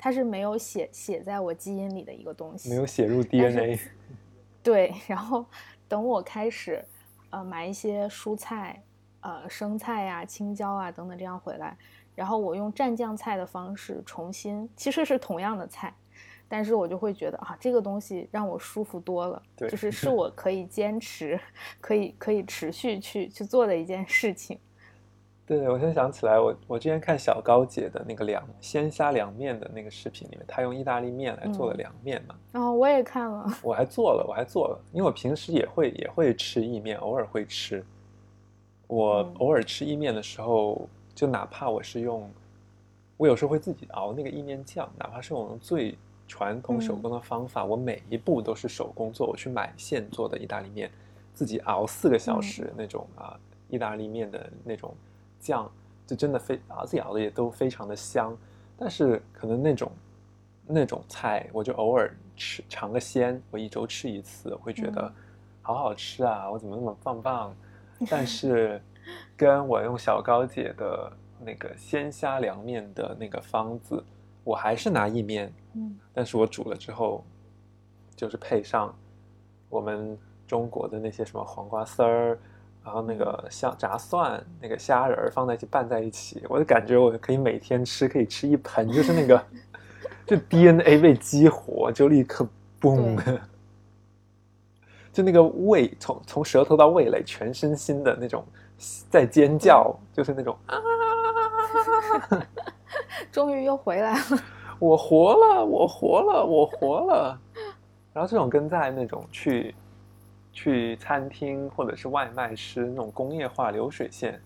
[0.02, 3.78] 它是没有写写在我基因里的一个东西，没有写入 DNA。
[4.64, 5.44] 对，然后
[5.86, 6.82] 等我开始，
[7.28, 8.82] 呃，买一些蔬菜，
[9.20, 11.76] 呃，生菜呀、青椒啊等等这样回来，
[12.14, 15.94] 然后我用蘸酱菜的方式重新，其实是同样的菜，
[16.48, 21.38] 但是我就会觉得啊，这个东西让我舒服多了，对就是是我可以坚持，
[21.78, 24.58] 可以可以持续去去做的一件事情。
[25.50, 37.84] 对，我先想起来，我我之前看小高姐的那个凉鲜虾凉面的那个视频里面，她用意大利面来做的嗯凉面嘛，然后我也看了，我还做了，我还做了，因为我平时也会也会吃意面，偶尔会吃。
[38.86, 42.30] 我嗯偶尔吃意面的时候，就哪怕我是用，
[43.16, 49.26] 我有时候会自己熬那个意面酱，哪怕是我用最传统手嗯工的方法，我每一步都是手工做。
[49.26, 50.88] 我去买现做的意大利面，
[51.34, 53.36] 自己熬四个小时那种啊，
[53.68, 54.94] 意大利面的那种
[55.40, 55.68] 酱，
[56.06, 58.36] 就真的非熬自己熬的也都非常的香。
[58.78, 59.90] 但是可能那种
[60.66, 65.14] 那种菜，我就偶尔吃尝个鲜，我一周吃一次，会觉得嗯
[65.62, 67.54] 好好吃啊，我怎么那么棒棒？
[68.08, 68.80] 但是
[69.36, 74.02] 跟我用小高姐的那个鲜虾凉面的那个方子，
[74.44, 77.22] 我还是拿意面，嗯但是我煮了之后，
[78.16, 78.94] 就是配上
[79.68, 82.38] 我们中国的那些什么黄瓜丝儿，
[82.84, 89.42] 然后那个像炸蒜、那个虾仁儿放在一起拌在一起，我就感觉我可以每天吃，可以吃一盆，就是那个
[90.26, 92.46] 就 DNA 被激活，就立刻
[92.80, 93.38] 嘣，
[95.12, 98.44] 就那个味从从舌头到味蕾，全身心的那种
[99.10, 100.80] 在尖叫，就是那种 啊，
[103.30, 104.24] 终于又回来了。
[104.78, 107.38] 我活了，我活了，我活了。
[108.12, 109.74] 然后这种跟在那种去
[110.52, 114.40] 去餐厅或者是外卖吃那种工业化流水线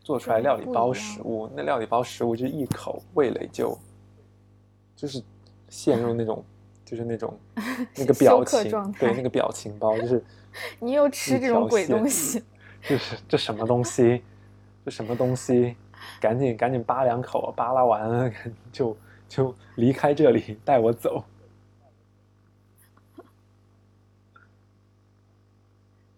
[0.00, 3.78] 做出来料理包食物，那料理包食物就一口味蕾就
[4.94, 5.22] 就是
[5.68, 6.44] 陷入那种
[6.84, 7.38] 就是那种
[7.96, 10.22] 那个表情，对那个表情包就是
[10.78, 12.42] 你又吃这种鬼东西，
[12.82, 14.22] 就是这什么东西，
[14.84, 15.76] 这什么东西，
[16.20, 18.30] 赶紧赶紧扒两口，扒拉完了
[18.72, 18.96] 就。
[19.28, 21.24] 就离开这里，带我走。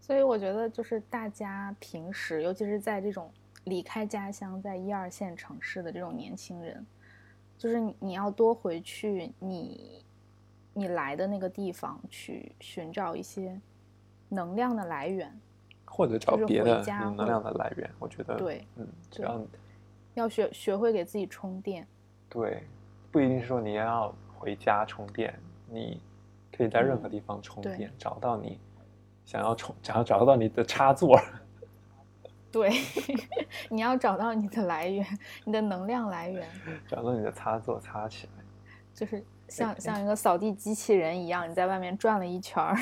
[0.09, 3.31] 所以我觉得，就是大家平时，尤其是在这种
[3.65, 6.87] 离开家乡、在一二线城市的这种年轻人，
[7.59, 10.03] 就是你要多回去你
[10.73, 13.61] 你来的那个地方去寻找一些
[14.31, 15.31] 能量的来源，
[15.85, 17.91] 或者找别的能量的来源。
[17.99, 19.47] 我觉得，对，嗯，只要
[20.15, 21.87] 要学学会给自己充电，
[22.31, 22.63] 对。
[23.11, 26.01] 不一定是说你要回家充电，你
[26.51, 28.59] 可以在任何地方充电，找到你
[29.29, 31.21] 想要充，想要找到你的插座。
[32.51, 32.71] 对，
[33.69, 35.07] 你要找到你的来源，
[35.45, 36.49] 你的能量来源。
[36.87, 38.43] 找到你的插座，插起来。
[38.95, 42.75] 就是像像一个扫地机器人一样，你在外面转了一圈儿，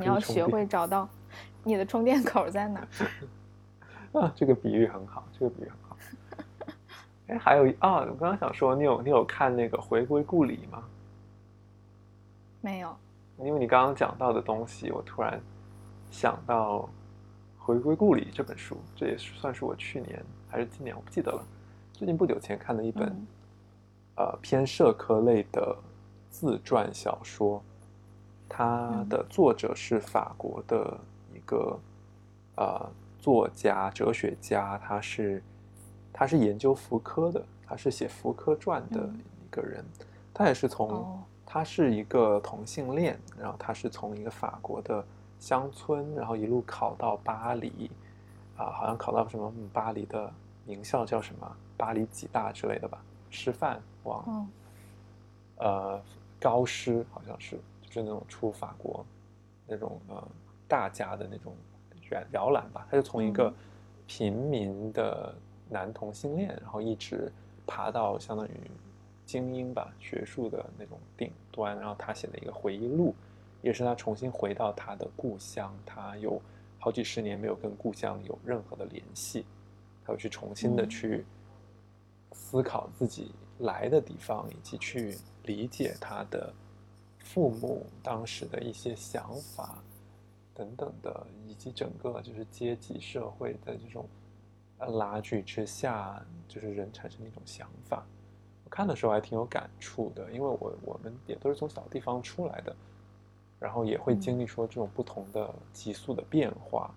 [0.00, 1.08] 你要学会找到
[1.62, 2.80] 你的充电口在哪。
[4.20, 5.96] 啊，这个比喻很好，这个比喻很好。
[7.28, 10.82] 哎，还有啊，我刚刚想说，你有你有看那个《回归故里》吗？
[12.60, 12.96] 没有。
[13.38, 15.40] 因为你刚刚讲到的东西，我突然
[16.10, 16.88] 想到
[17.64, 21.44] 《回归故里》这本书，这也算是我去年还是今年，我不记得了。
[21.92, 23.26] 最近不久前看的一本，
[24.16, 25.76] 呃，偏社科类的
[26.30, 27.62] 自传小说。
[28.48, 30.98] 它的作者是法国的
[31.34, 31.78] 一个
[32.56, 35.42] 呃作家、哲学家，他是。
[36.10, 39.08] 他是研究福柯的，他是写福柯传的
[39.40, 39.84] 一个人。
[40.34, 45.04] 他也是从，他是一个同性恋，然后他是从一个法国的
[45.38, 47.90] 乡村，然后一路考到巴黎，
[48.56, 50.32] 啊，好像考到什么巴黎的
[50.64, 54.48] 名校叫什么巴黎几大之类的吧，师范往，
[55.56, 56.02] 呃，
[56.40, 59.04] 高师好像是，就是那种出法国
[59.66, 60.28] 那种呃
[60.66, 61.54] 大家的那种
[62.10, 62.86] 远摇篮吧。
[62.90, 63.52] 他就从一个
[64.06, 65.34] 平民的。
[65.70, 67.30] 男同性恋，然后一直
[67.66, 68.52] 爬到相当于
[69.26, 71.78] 精英吧，学术的那种顶端。
[71.78, 73.14] 然后他写的一个回忆录，
[73.62, 75.74] 也是他重新回到他的故乡。
[75.84, 76.40] 他有
[76.78, 79.44] 好几十年没有跟故乡有任何的联系，
[80.04, 81.24] 他会去重新的去
[82.32, 86.52] 思考自己来的地方，以及去理解他的
[87.18, 89.82] 父母当时的一些想法
[90.54, 94.08] 等等的，以及整个就是阶级社会的这种。
[94.80, 98.06] 拉锯之下，就是人产生的一种想法。
[98.64, 102.76] 我看的时候还挺有感触的，因为我我们也都是从小地方出来的，
[103.58, 106.94] 然后也会经历说这种不同的急速的变化。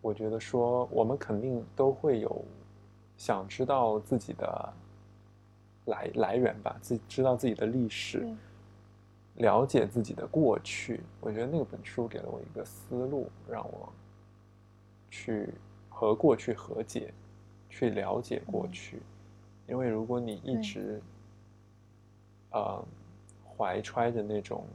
[0.00, 2.44] 我觉得说我们肯定都会有
[3.16, 4.72] 想知道自己的
[5.86, 8.26] 来来源吧，自知道自己的历史，
[9.34, 11.00] 了解自己的过去。
[11.20, 13.92] 我觉得那本书给了我一个思路，让我
[15.10, 15.52] 去。
[15.98, 17.10] 和过去和解，
[17.70, 19.00] 去了解过去，
[19.66, 21.00] 因为如果你一直，
[22.50, 22.84] 呃，
[23.56, 24.66] 怀揣着那种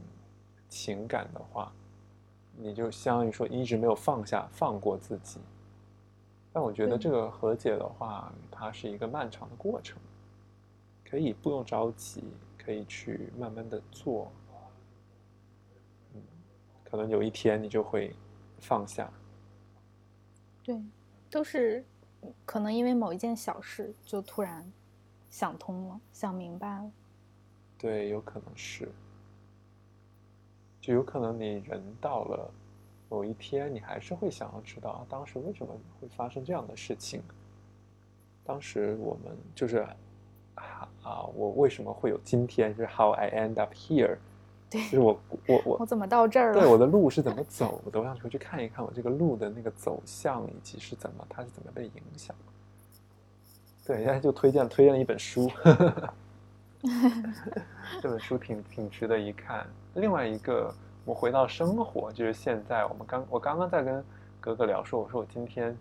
[0.72, 1.70] 情感的话，
[2.56, 5.38] 你就相当于说一直没有放下、放过自己。
[6.50, 9.98] 但我觉得这个和解的话，它是一个漫长的过程，
[11.04, 12.24] 可以不用着急，
[12.56, 14.32] 可以去慢慢的做，
[16.14, 16.22] 嗯，
[16.82, 18.16] 可能有一天你就会
[18.58, 19.12] 放下。
[20.62, 20.82] 对。
[21.30, 21.82] 都是
[22.44, 24.70] 可能因为某一件小事就突然
[25.30, 26.92] 想通了，想明白了。
[27.78, 28.92] 对，有可能是，
[30.82, 32.50] 就有可能你人到了
[33.08, 37.22] 某一天，你还是会想要知道啊当时为什么会发生这样的事情。
[38.44, 39.86] 当时我们就是
[40.56, 42.76] 啊啊，我为什么会有今天？
[42.76, 44.18] 就是 How I end up here。
[44.68, 46.60] 就是我我我我怎么到这儿了？
[46.60, 48.00] 对，我的路是怎么 走的？
[48.00, 52.34] 我想回去看一看我这个路的那个走向，以及是怎么它是怎么被影响。
[53.86, 55.48] 对，现在就推荐推荐了一本书，
[58.00, 59.66] 这本书挺挺值得一看。
[59.94, 60.74] 另外一个
[61.04, 64.04] 我回到生活，就是现在我们刚我刚刚在跟
[64.40, 65.76] 哥哥聊说，我说我今天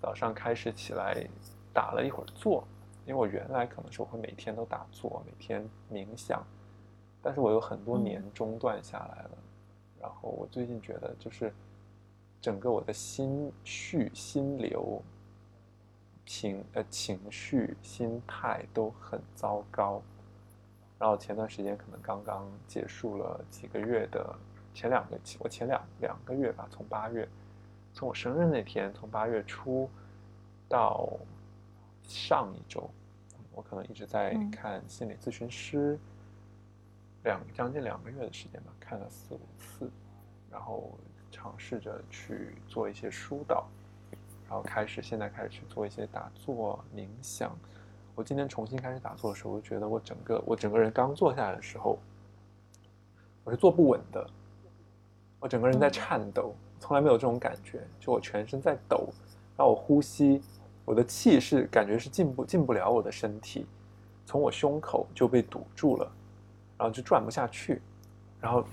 [0.00, 1.26] 早上开始起来
[1.72, 2.62] 打了一会儿坐，
[3.06, 6.44] 因为我原来可能是我会每天都打坐，每天冥想，
[7.22, 9.30] 但是我有很多年中断下来了，
[10.00, 11.52] 然后我最近觉得就是
[12.40, 15.02] 整个我的心绪、心流、
[16.26, 20.02] 情呃情绪、心态都很糟糕。
[20.98, 24.34] 然后前段时间可能刚刚结束了几个月的
[24.74, 27.28] 前两个我前两两个月吧，从八月，
[27.92, 29.88] 从我生日那天，从八月初
[30.68, 31.08] 到
[32.02, 32.90] 上一周，
[33.52, 35.98] 我可能一直在看心理咨询师，
[37.22, 39.90] 两将近两个月的时间吧，看了四五次，
[40.50, 40.98] 然后
[41.30, 43.68] 尝试着去做一些疏导，
[44.48, 47.56] 然后开始现在开始去做一些打坐冥想。
[48.18, 51.96] 我今天重新开始打坐的时候，我觉得我整个我整个人刚坐下来的时候，
[53.44, 54.28] 我是坐不稳的，
[55.38, 59.08] 我整个人在颤抖，从来没有这种感觉，就我全身在抖，
[59.56, 60.42] 然后我呼吸，
[60.84, 63.64] 我的气是感觉是进不进不了我的身体，
[64.26, 66.10] 从我胸口就被堵住了，
[66.76, 67.80] 然后就转不下去，
[68.40, 68.64] 然后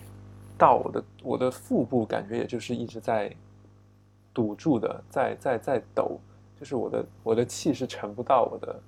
[0.57, 3.31] 到我的我的腹部感觉也就是一直在
[4.33, 6.19] 堵住的，在在在抖，
[6.59, 8.81] 就是我的我的气是沉不到我的。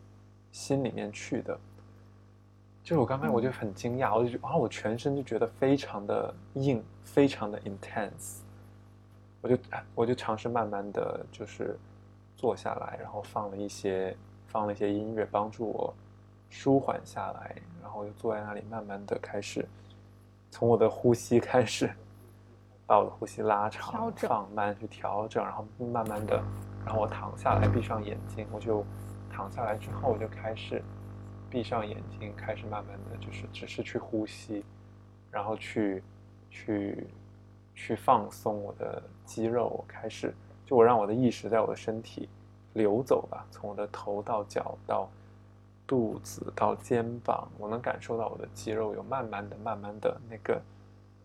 [0.57, 1.55] 心里面去的，
[2.83, 8.39] 就是我刚才我就很惊讶，我就觉得啊，我全身就觉得非常的硬，非常的 intense，
[9.39, 9.57] 我就
[9.93, 11.77] 我就尝试慢慢的就是
[12.35, 15.93] 坐下来，然后放了一些放了一些音乐，帮助我
[16.49, 19.63] 舒缓下来，然后就坐在那里慢慢的开始
[20.49, 21.87] 从我的呼吸开始
[22.87, 26.43] 把我的呼吸拉长放慢去调整，然后慢慢的，
[26.83, 28.83] 然后我躺下来闭上眼睛，我就。
[29.37, 30.83] 躺下来之后，我就开始
[31.47, 34.65] 闭上眼睛，开始慢慢的就是只是去呼吸，
[35.29, 36.03] 然后去
[36.49, 37.05] 去
[37.75, 39.67] 去放松我的肌肉。
[39.67, 40.33] 我开始
[40.65, 42.27] 就我让我的意识在我的身体
[42.73, 45.07] 流走吧，从我的头到脚到
[45.85, 50.59] 肚子到肩膀，我能感受到我的肌肉有慢慢的、慢慢的那个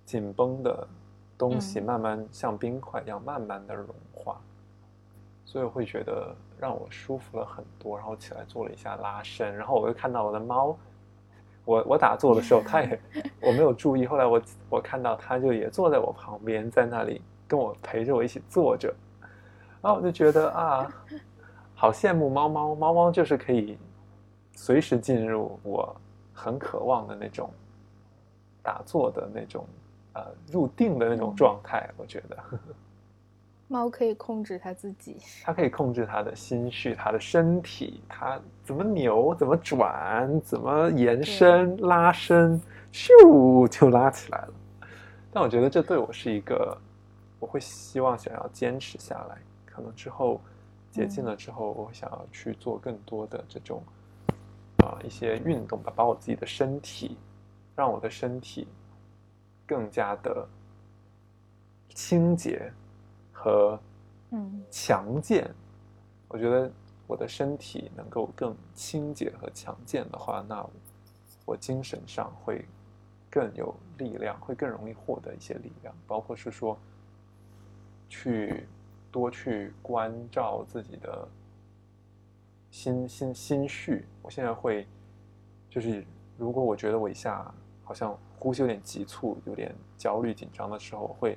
[0.04, 0.86] 紧绷的
[1.38, 4.38] 东西，慢慢像冰块一样慢慢的融化。
[5.46, 10.76] 所以我会觉得让我舒服了很多，然后起来做了一下拉伸，然后我又看到我的猫，
[11.64, 13.00] 我我打坐的时候，它也
[13.42, 14.40] 我没有注意，后来我
[14.70, 18.94] 我看到它就也坐在我旁边，在那里跟我陪着我一起坐着，
[19.82, 20.88] 然后我就觉得啊，
[21.74, 23.76] 好羡慕猫猫，猫猫就是可以
[24.54, 25.96] 随时进入我
[26.32, 27.50] 很渴望的那种
[28.62, 29.66] 打坐的那种
[30.12, 32.38] 呃入定的那种状态，我觉得。
[33.72, 42.60] 猫可以控制它自己，它可以控制它的心绪、它的身体，它怎么扭、怎么转、怎么延伸、拉伸，
[42.92, 44.54] 咻就拉起来了。
[45.32, 46.76] 但我觉得这对我是一个，
[47.40, 49.38] 我会希望想要坚持下来。
[49.64, 50.38] 可能之后
[50.90, 53.82] 解禁了之后，我想要去做更多的这种
[54.84, 57.16] 啊一些运动吧，把我自己的身体，
[57.74, 58.68] 让我的身体
[59.66, 60.46] 更加的
[61.94, 62.70] 清洁。
[63.42, 63.76] 和
[64.30, 65.52] 嗯强健，
[66.28, 66.70] 我觉得
[67.08, 70.64] 我的身体能够更清洁和强健的话，那
[71.44, 72.64] 我精神上会
[73.28, 75.92] 更有力量，会更容易获得一些力量。
[76.06, 76.78] 包括是说，
[78.08, 78.68] 去
[79.10, 81.26] 多去关照自己的
[82.70, 84.06] 心心心绪。
[84.22, 84.86] 我现在会，
[85.68, 86.06] 就是
[86.38, 91.36] 如果我觉得我一下好像呼吸有点急促、有点焦虑紧张的时候，我会。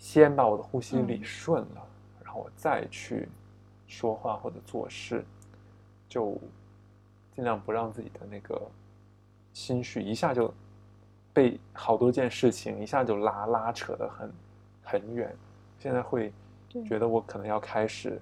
[0.00, 1.86] 先把我的呼吸理顺了，
[2.24, 3.28] 然后我再去
[3.86, 5.22] 说话或者做事，
[6.08, 6.40] 就
[7.36, 8.58] 尽量不让自己的那个
[9.52, 10.52] 心绪一下就
[11.34, 14.32] 被好多件事情一下就拉拉扯的很
[14.82, 15.36] 很远。
[15.78, 16.32] 现在会
[16.86, 18.18] 觉得我可能要开始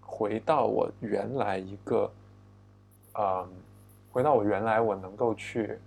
[0.00, 2.10] 回到我原来一个，
[3.18, 3.46] 嗯，
[4.10, 5.78] 回到我原来我能够去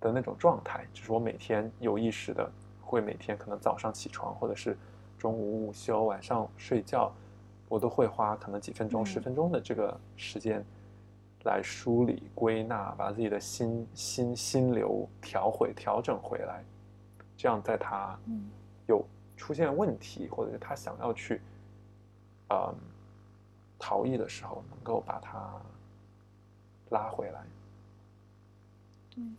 [0.00, 2.48] 的那种状态，就是我每天有意识的。
[2.90, 4.76] 会每天可能早上起床，或者是
[5.16, 7.12] 中午午休、晚上睡觉，
[7.68, 10.64] 我都会花可能几分钟、十分钟的这个时间
[11.44, 16.64] 来梳理、归纳，把自己的心心心流调回、调整回来。
[17.36, 18.18] 这样，在他
[18.86, 19.04] 有
[19.36, 21.40] 出现问题，或者是他想要去
[22.48, 22.74] 呃
[23.78, 25.50] 逃逸的时候，能够把他
[26.90, 27.40] 拉回来。
[29.16, 29.36] 嗯。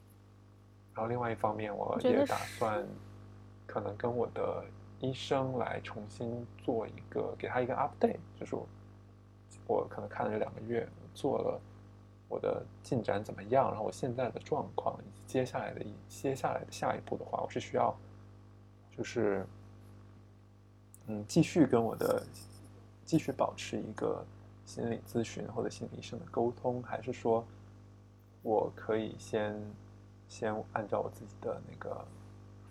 [0.93, 2.85] 然后，另外一方面，我也打算。
[3.71, 4.65] 可能跟我的
[4.99, 8.53] 医生来重新做一个，给他一个 update，就是
[9.65, 11.57] 我，可能看了这两个月，做了
[12.27, 17.95] 我的进展怎么样，然后我现在的状况以及接下来的一接下来的下一步的话，我是需要
[18.97, 19.45] 就是
[21.07, 22.21] 嗯继续跟我的
[23.05, 24.21] 继续保持一个
[24.65, 27.45] 心理咨询或者心理医生的沟通，还是说
[28.43, 29.57] 我可以先
[30.27, 32.05] 先按照我自己的那个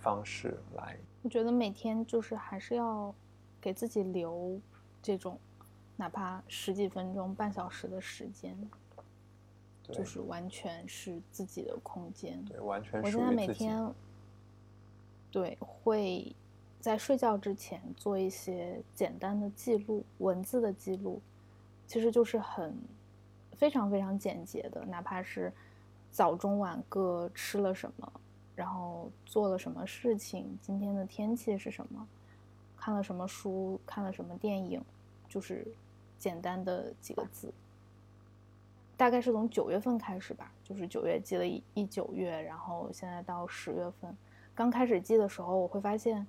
[0.00, 0.96] 方式来？
[1.22, 3.14] 我觉得每天就是还是要
[3.60, 4.60] 给自己留
[5.02, 5.38] 这种
[5.96, 8.56] 哪怕十几分钟、半小时的时间。
[9.92, 13.02] 就是完全是自己的空间，对，完全。
[13.02, 13.92] 我现在每天，
[15.32, 16.32] 对，会
[16.78, 21.20] 在睡觉之前做一些简单的记录，文字的记录，
[21.88, 22.72] 其实就是很
[23.56, 25.52] 非常非常简洁的，哪怕是
[26.12, 28.12] 早中晚各吃了什么，
[28.60, 32.06] 然后做了什么事情，今天的天气是什么，
[32.76, 34.84] 看了什么书，看了什么电影，
[35.26, 35.66] 就是
[36.18, 37.50] 简单的几个字。
[38.98, 44.14] 大概是从九月份开始吧，就是九月记了一一九月，然后现在到十月份，
[44.54, 46.26] 刚开始记的时候，我会发现，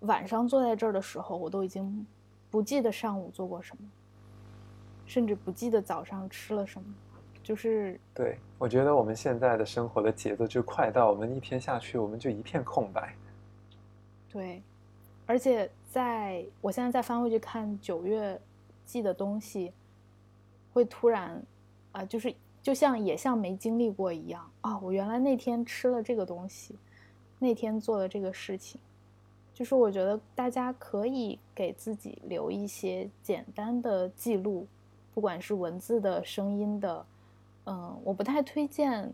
[0.00, 2.06] 晚上坐在这儿的时候，我都已经
[2.50, 3.90] 不记得上午做过什么，
[5.06, 6.94] 甚至不记得早上吃了什么，
[7.50, 13.12] 就是对我觉得我们现在的生活的节奏就快到我们一天下去，我们就一片空白。
[14.30, 14.62] 对，
[15.26, 18.40] 而且在我现在再翻回去看九月
[18.86, 19.72] 记的东西，
[20.72, 21.42] 会突然。
[21.90, 22.32] 啊，就是
[22.62, 24.78] 就像也像没经历过一样啊！
[24.78, 26.76] 我原来那天吃了这个东西，
[27.40, 28.80] 那天做了这个事情，
[29.52, 34.68] 就是我觉得大家可以给自己留一些简单的记录，
[35.12, 37.04] 不管是文字的、声音的，
[37.66, 39.12] 嗯，我不太推荐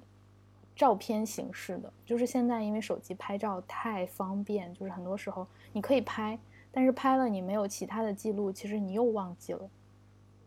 [0.75, 6.39] 照片形式的，就是现在因为手机拍照太方便，就是很多时候你可以拍，
[6.71, 9.69] 但是拍了你没有其他的记录，其实你又忘记了，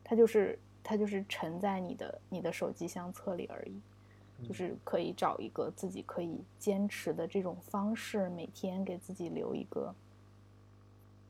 [0.04, 0.58] 它就是。
[0.82, 9.94] 它就是沉在你的你的手机相册里而已，就是可以找一个自己可以坚持的这种方式，每天给自己留一个，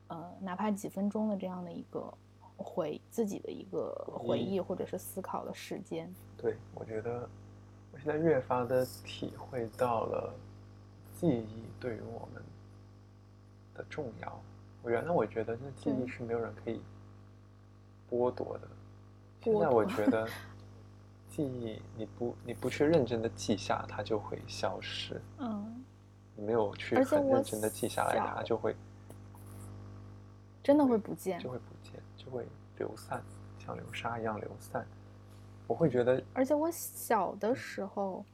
[0.06, 2.14] 呃，哪怕几分钟的这样的一个
[2.62, 6.12] 回自己的一个回忆或者是思考的时间。
[6.36, 7.28] 对，我觉得
[7.92, 10.32] 我现在越发的体会到了
[11.18, 12.42] 记忆对于我们
[13.74, 14.40] 的重要。
[14.82, 16.80] 我原来我觉得那记忆是没有人可以
[18.10, 18.68] 剥夺的。
[19.42, 20.28] 现在我觉得，
[21.28, 25.20] 记忆你不你不去认真的记下，它就会消失。
[25.38, 25.84] 嗯，
[26.36, 28.74] 你没有去很认真的记下来，它就会
[30.62, 31.64] 真的会不见，就会不
[32.30, 32.46] 会
[32.78, 33.22] 流散，
[33.58, 34.86] 像流沙一样流散。
[35.66, 38.24] 我会觉得，而且我小的时候，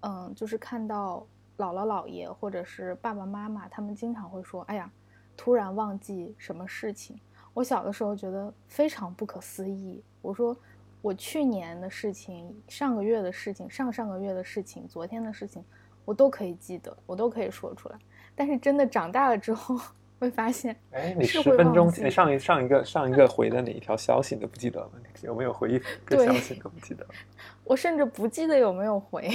[0.00, 1.26] 嗯，就是看到
[1.58, 4.90] 姥姥姥爷或者是爸爸妈妈，他们经常会说：“哎呀，
[5.36, 7.18] 突然忘记什么事情。”
[7.52, 10.02] 我小的时候觉得非常不可思议。
[10.22, 10.56] 我说，
[11.02, 15.64] 我去年的事情、上个月的事情、上上个月的事情、昨天的事情，
[16.04, 17.98] 我都可以记得，我都可以说出来。
[18.36, 19.76] 但是真的长大了之后，
[20.20, 24.90] 会发现，哎，你十分钟，你上一上一个上一个回的哪一条消息你都不记得了？
[25.22, 27.04] 有没有回一个 消息都不记得？
[27.64, 29.28] 我甚至不记得有没有回。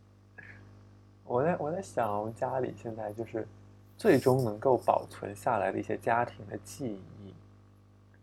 [1.24, 3.48] 我在我在想，家里现在就是
[3.96, 7.34] 最终能够保存下来的一些家庭的记忆。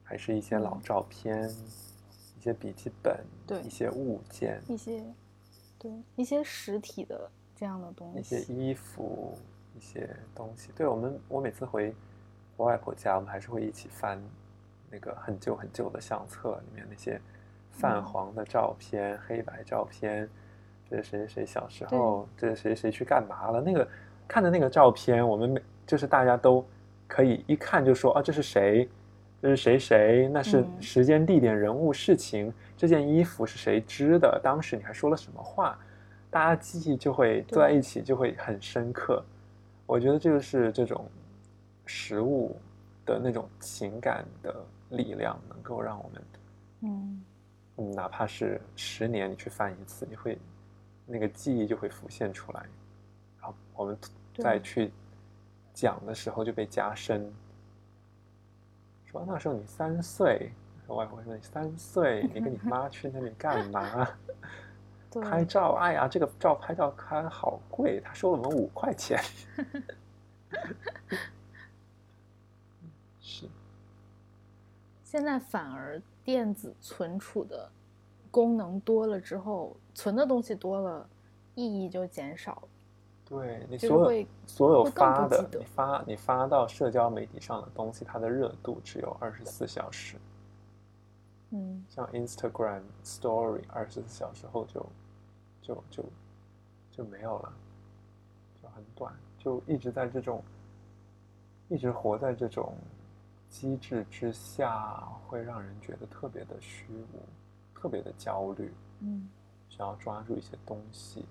[0.05, 1.49] 还是一些老照片，
[2.37, 3.17] 一些笔记本，
[3.47, 5.03] 对一些物件，一些
[5.79, 9.35] 对一些实体的这样的东西，一些衣服，
[9.75, 10.71] 一些东西。
[10.75, 11.93] 对我们，我每次回
[12.55, 14.21] 我外婆家，我们还是会一起翻
[14.89, 17.19] 那个很旧很旧的相册，里面那些
[17.71, 20.29] 泛黄的照片、黑白照片，
[20.89, 23.61] 这是谁谁谁小时候，这是谁谁去干嘛了？
[23.61, 23.87] 那个
[24.27, 26.65] 看的那个照片，我们每就是大家都
[27.07, 28.89] 可以一看就说啊，这是谁？
[29.41, 30.29] 这是谁谁？
[30.29, 32.53] 那是时间、地点、人物、事情。
[32.77, 34.39] 这件衣服是谁织的？
[34.41, 35.77] 当时你还说了什么话？
[36.29, 39.23] 大家记忆就会坐在一起，就会很深刻。
[39.85, 41.09] 我觉得这个是这种
[41.85, 42.55] 食物
[43.05, 46.23] 的那种情感的力量，能够让我们，
[47.77, 50.37] 嗯，哪怕是十年你去翻一次，你会
[51.05, 52.61] 那个记忆就会浮现出来，
[53.39, 53.97] 然后我们
[54.37, 54.91] 再去
[55.73, 57.31] 讲的时候就被加深。
[59.05, 60.51] 说那时候你三岁，
[60.87, 64.07] 外婆说你三岁，你跟你妈去那里干嘛？
[65.21, 69.19] 拍照，哎呀，这个照拍照看好贵，他收了我们五块钱。
[73.19, 73.47] 是。
[75.03, 77.69] 现在反而电子存储的
[78.31, 81.07] 功能多了之后，存的东西多了，
[81.55, 82.63] 意义就减少了。
[83.25, 90.17] 对你所有所有发的，你发你发到社交媒体上的东西，它的热度只有二十四小时。
[91.51, 94.85] 嗯，像 Instagram Story 二十四小时后就
[95.63, 96.03] 就就
[96.91, 97.51] 就没有了，
[98.61, 100.43] 就很短，就一直在这种
[101.69, 102.75] 一直活在这种
[103.49, 107.23] 机制之下，会让人觉得特别的虚无，
[107.73, 108.71] 特别的焦虑。
[108.99, 109.27] 嗯，
[109.69, 111.25] 想要抓住一些东西，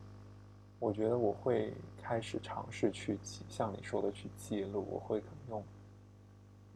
[0.81, 1.73] 我觉得我会
[2.03, 5.65] 开始尝试去记，像你说的去记录，我会可能用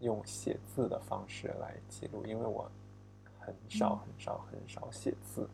[0.00, 2.70] 用写字的方式来记录，因为我。
[3.38, 5.48] 很少很少很少写字。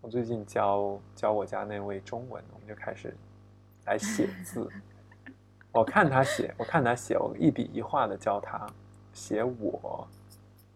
[0.00, 3.14] 我最近教教我家那位中文，我们就开始
[3.86, 4.68] 来写字。
[5.72, 8.66] 我看他写，我看他写，我一笔一画的教他
[9.12, 10.06] 写我，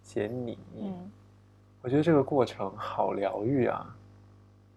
[0.02, 0.58] 写你。
[0.76, 1.10] 嗯，
[1.80, 3.96] 我觉得这个过程好疗愈啊！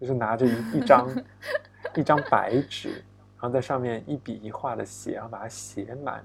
[0.00, 1.08] 就是拿着一一张
[1.94, 2.90] 一张白纸，
[3.36, 6.24] 然后在上面一笔一画的写，然后把它写满，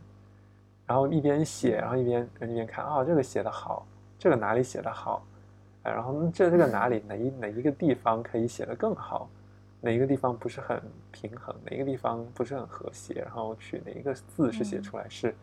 [0.86, 3.86] 然后一边写，然后一边一边看啊，这个写的好。
[4.18, 5.26] 这个哪里写的好，
[5.84, 9.28] 哎，然后这这个哪里哪一哪一个地方可以写的更好，
[9.80, 15.36] 哪一个地方不是很平衡，哪一个地方不是很和谐，然后去哪一个字是写出来是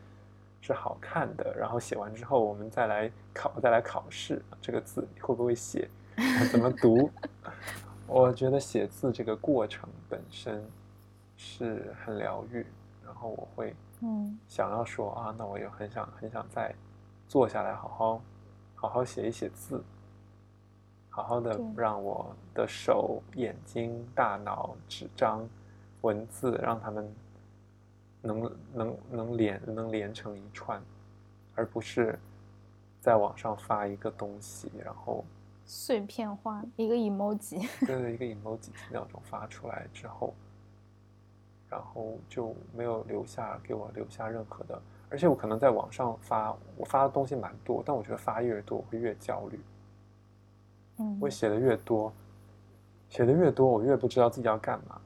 [0.60, 5.88] 是好看的，然后写完之后我们再来考再来考试，这个字你会不会写，
[6.52, 7.10] 怎么读？
[8.06, 10.64] 我觉得写字这个过程本身
[11.36, 12.64] 是很疗愈，
[13.04, 16.72] 然后我会嗯想要说啊，那我也很想很想再
[17.26, 18.22] 坐下来好好。
[18.80, 19.82] 好好写一写字，
[21.18, 25.44] 好好的让我的手、眼睛、大脑、纸张、
[26.02, 27.12] 文字，让他们
[28.22, 30.80] 能能能连能连成一串，
[31.56, 32.16] 而不是
[33.00, 35.24] 在网上发一个东西，然后
[35.66, 40.32] 碎片化一个 emoji， 对，一个 emoji 几秒钟发出来之后，
[41.68, 44.80] 然后就没有留下给我留下任何的。
[45.10, 49.58] 而且我可能在网上发，我发的东西蛮多，但我觉得发越多我会越焦虑。
[50.98, 52.12] 嗯，我写的越多，
[53.08, 55.00] 写的越多，我越不知道自己要干嘛，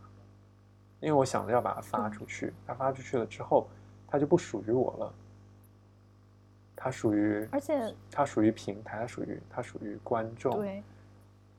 [1.01, 3.68] 因为我想着要把它发出去，它发出去了之后，
[4.07, 5.14] 它就不属于我了，
[6.74, 10.57] 它属于，而且它属于平台，它属于它属于观众。
[10.57, 10.82] 对，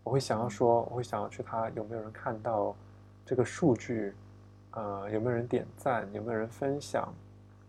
[0.04, 2.76] 我会想要说，我会想要去它有没有人看到
[3.26, 4.14] 这个数据，
[4.72, 7.14] 呃，有没有人点赞，有没有人分享。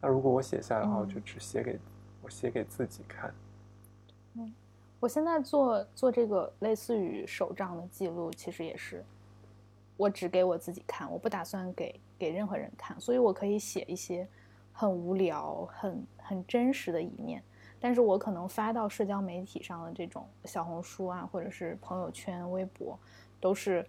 [0.01, 1.79] 那如果我写下来的话，我就只写给
[2.23, 3.33] 我写给自己看。
[4.35, 4.53] 嗯，
[5.05, 9.05] 我现在做做这个类似于手账的记录，其实也是
[9.99, 14.27] 我只给我自己看，我不打算给给任何人看，所以我可以写一些
[14.73, 17.43] 很无聊、很很真实的一面。
[17.79, 22.99] 但是我可能发到社交媒体上的这种小红书啊，或者是朋友圈、微博，
[23.39, 23.87] 都是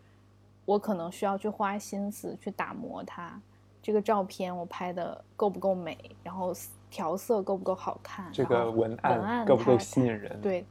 [0.65, 3.41] 我可能需要去花心思去打磨它。
[3.81, 5.97] 这个照片我拍的够不够美？
[6.21, 6.51] 然后
[6.89, 8.29] 调色够不够好看？
[8.33, 10.41] 这个文案够不够吸引人？
[10.41, 10.65] 对，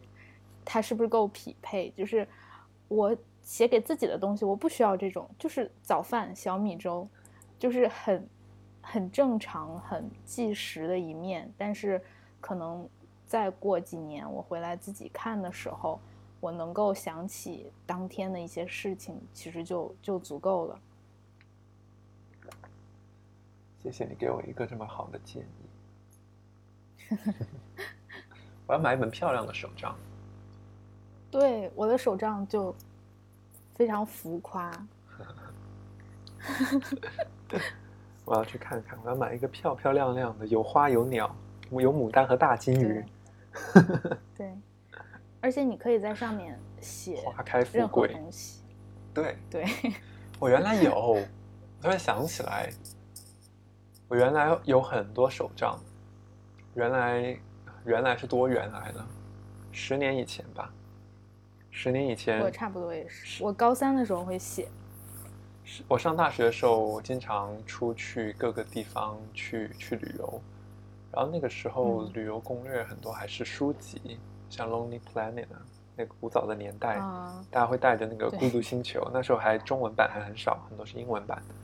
[0.65, 1.91] 它是不是够匹配？
[1.91, 2.27] 就是
[2.89, 7.07] 我写给自己的东西，我不需要这种，就是早饭小米粥，
[7.59, 8.29] 就是很
[8.81, 11.53] 很正常、很即时的一面。
[11.59, 12.03] 但是
[12.41, 12.89] 可能
[13.27, 16.01] 再过几年，我回来自己看的时候，
[16.41, 20.81] 我能够想起当天的一些事情，其实就就足够了。
[23.83, 25.47] 谢谢你给我一个这么好的建议。
[28.67, 29.95] 我要买一本漂亮的手账。
[31.35, 32.73] 对，我的手账就
[33.75, 34.71] 非常浮夸。
[38.25, 41.35] 我要去看看，我要买一个漂漂亮亮的，有花有鸟，
[41.73, 43.05] 有牡丹和大金鱼。
[44.37, 44.57] 对，
[45.43, 48.63] 而且你可以在上面写花开富贵东西。
[49.13, 49.67] 对对，
[50.39, 51.19] 我原来有，
[51.83, 52.71] 突然想起来。
[54.07, 55.81] 我原来有很多手账，
[56.75, 57.37] 原来
[57.85, 59.05] 原来是多原来的，
[59.73, 60.73] 十年以前吧，
[61.77, 64.69] 十年以前我差不多也是，我高三的时候会写。
[65.89, 70.41] 我上大学的时候，我经常出去各个地方去去旅游，
[71.11, 75.61] 然后那个时候旅游攻略很多还是书籍，像《Lonely Planet》啊，
[75.97, 76.95] 那个古早的年代，
[77.51, 81.55] 大家会带着那个《孤独星球》，那时候还中文版还很少，很多是英文版的。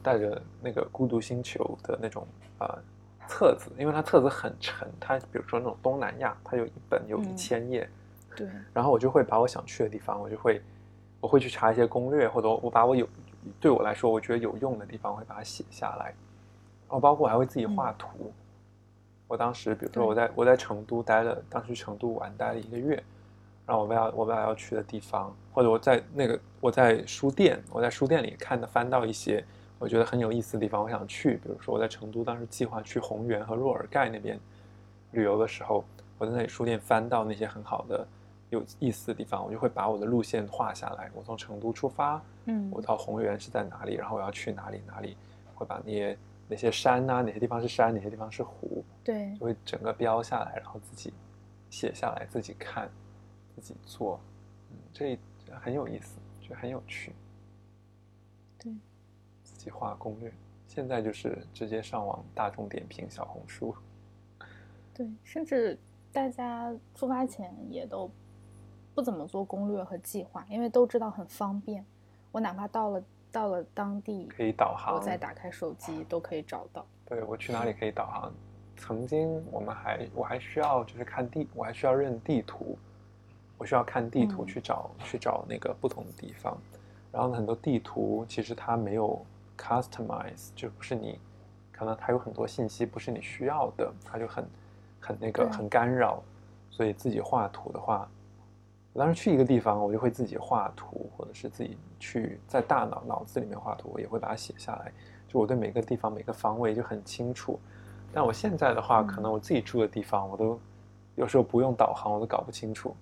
[0.00, 2.24] 带着那个《孤独星球》的那种
[2.58, 2.78] 啊
[3.26, 7.88] 册子，因为它册子很沉，它比如说那种东南亚，它有一本有一千页，
[8.38, 8.48] 对。
[8.72, 10.62] 然后我就会把我想去的地方，我就会
[11.20, 13.06] 我会去查一些攻略，或者我把我有
[13.60, 16.14] 对我来说我觉得有用的地方，我会把它写下来。
[16.88, 18.32] 哦，包括我还会自己画图。
[19.26, 23.02] 我当时比如说我在我在成都待了，当时成都玩待了一个月，
[23.66, 29.44] 然后我要我把要去的地方，或者我在那个我在书店，我在书店里看的翻到一些。
[29.80, 31.34] 我觉得很有意思的地方，我想去。
[31.36, 34.36] 比如说，我在成都，当时计划去红原和若尔盖那边
[35.12, 35.84] 旅游的时候，
[36.18, 38.04] 我在那里书店翻到那些很好的
[38.50, 41.10] 有意思的地方，我就会把我的路线画下来。
[41.14, 45.16] 我从成都出发，嗯我到红原是在哪里，然后我要去哪里哪里，
[45.54, 46.18] 会把那些
[46.48, 51.12] 哪些山呐、哪些地方是山，哪些地方是湖，对就会整个标下来，然后自己
[51.68, 52.90] 写下来，自己看，
[53.54, 54.18] 自己做，
[54.70, 55.18] 嗯，这
[55.60, 57.12] 很有意思，觉得很有趣。
[58.58, 58.72] 对，
[59.44, 60.32] 自己画攻略，
[60.66, 63.74] 现在就是直接上网大众点评、小红书。
[64.94, 65.78] 对，甚至
[66.10, 68.10] 大家出发前也都
[68.98, 71.86] 不怎么做攻略和计划，因为都知道很方便。
[72.32, 76.84] 我哪怕到了到了当地，可以导航，我再打开手机都可以找到。
[77.06, 78.32] 对我去哪里可以导航。
[78.76, 82.76] 曾经我们还我还需要就是看地，我还需要认地图，
[83.56, 86.58] 我需要看地图嗯去找、去找那个不同的地方。
[87.12, 89.24] 然后很多地图其实它没有
[89.56, 91.20] customize，就不是你
[91.70, 94.44] 可能它有很多信息不是你需要的，它就很
[94.98, 96.20] 很那个很干扰。
[96.68, 98.08] 所以自己画图的话，
[98.98, 104.90] 我当时去一个地方，我就会自己画图，或者是自己去在大脑脑子里面画图，我也会把它写下来。
[105.28, 107.60] 就我对每个地方每个方位就很清楚。
[108.12, 110.58] 但我现在的话，嗯可能我自己住的地方，我都
[111.14, 112.92] 有时候不用导航，我都搞不清楚。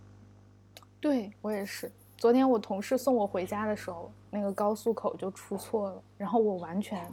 [1.01, 1.91] 对我也是。
[2.19, 7.11] 昨天我同事送我回家的时候，那个高速口就出错了，然后我完全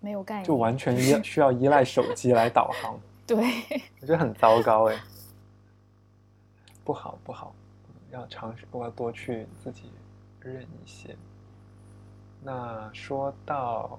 [0.00, 3.36] 没有概念，就完全依 需要依赖手机来导航，对，
[4.00, 4.96] 我觉得很糟糕 哎，
[6.82, 7.54] 不好不好，
[8.10, 9.90] 要尝试，我要多去自己
[10.40, 11.16] 认一些。
[12.42, 13.98] 那说到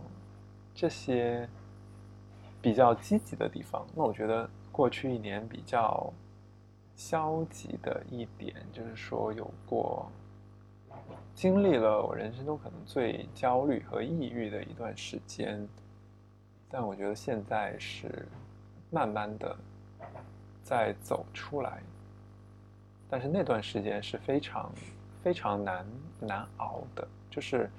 [0.73, 1.47] 这些
[2.61, 6.13] 比较积极的地方，那我觉得过去一年比较
[6.95, 10.09] 消极的一点，就是说有过
[11.35, 15.67] 经历了我人生中可能最焦虑和抑郁的一段时间，
[16.69, 18.27] 但我觉得现在是
[18.89, 19.55] 慢慢的
[20.63, 21.81] 在走出来，
[23.09, 24.71] 但是那段时间是非常
[25.23, 25.85] 非常难
[26.19, 27.69] 难熬的，就是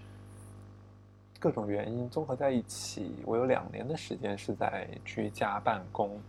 [1.39, 6.20] 各种原因综合在一起，我有两年的时间是在居家办公，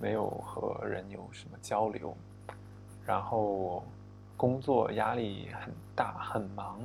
[0.00, 2.16] 没有和人有什么交流，
[3.04, 3.84] 然后
[4.36, 6.80] 工作压力很大，很忙，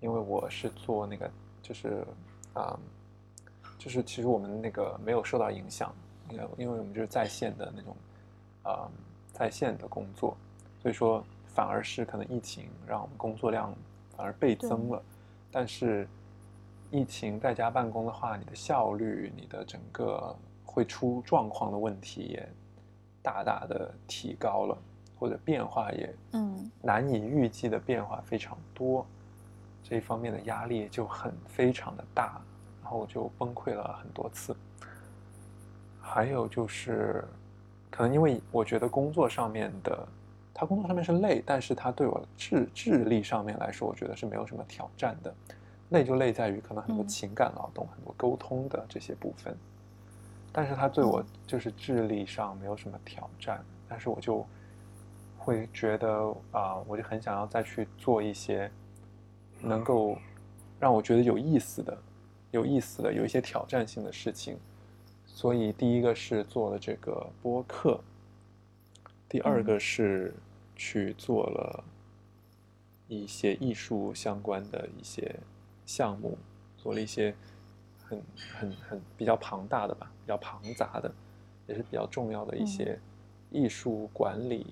[0.00, 1.30] 因为我是做那个
[1.62, 2.06] 就是
[2.54, 2.78] 啊、
[3.78, 5.94] 就是其实我们那个没有受到影响，
[6.30, 7.96] 因为因为我们就是在线的那种
[8.62, 8.90] 啊、
[9.40, 10.36] 在线的工作，
[10.82, 13.74] 所以说反而是可能疫情让我们工作量
[14.14, 15.02] 反而倍增了，
[15.50, 16.06] 但是
[16.90, 22.46] 疫情在家办公的话，你的效率、你的整个会出状况的问题也
[23.22, 24.76] 大大的提高了，
[25.18, 26.70] 或者变化也嗯。
[26.82, 29.06] 难以预计的变化非常多，
[29.82, 32.42] 这一方面的压力就很非常的大，
[32.82, 34.54] 然后我就崩溃了很多次。
[35.98, 37.24] 还有就是，
[37.90, 40.06] 可能因为我觉得工作上面的，
[40.54, 45.34] 他工作上面是累，但是他对我智智力上面来说，我觉得是没有什么挑战的。
[45.90, 49.56] 累就累在于可能很多嗯情感劳动、很多沟通的这些部分，
[50.52, 54.46] 但是他对我就是智力上没有什么挑战，但是我就
[55.36, 58.70] 会觉得啊、我就很想要再去做一些
[59.60, 60.16] 能够
[60.78, 61.98] 让我觉得有意思的、
[62.52, 64.56] 有意思的、有一些挑战性的事情。
[65.40, 67.98] 所以第一个是做了这个播客，
[69.26, 70.34] 第二个是
[70.76, 71.82] 去做了
[73.08, 75.34] 一些艺术相关的一些
[75.86, 76.36] 项目，
[76.76, 77.34] 做了一些
[78.04, 81.10] 很很很比较庞大的吧，比较庞杂的，
[81.66, 83.00] 也是比较重要的一些
[83.50, 84.66] 艺术管理、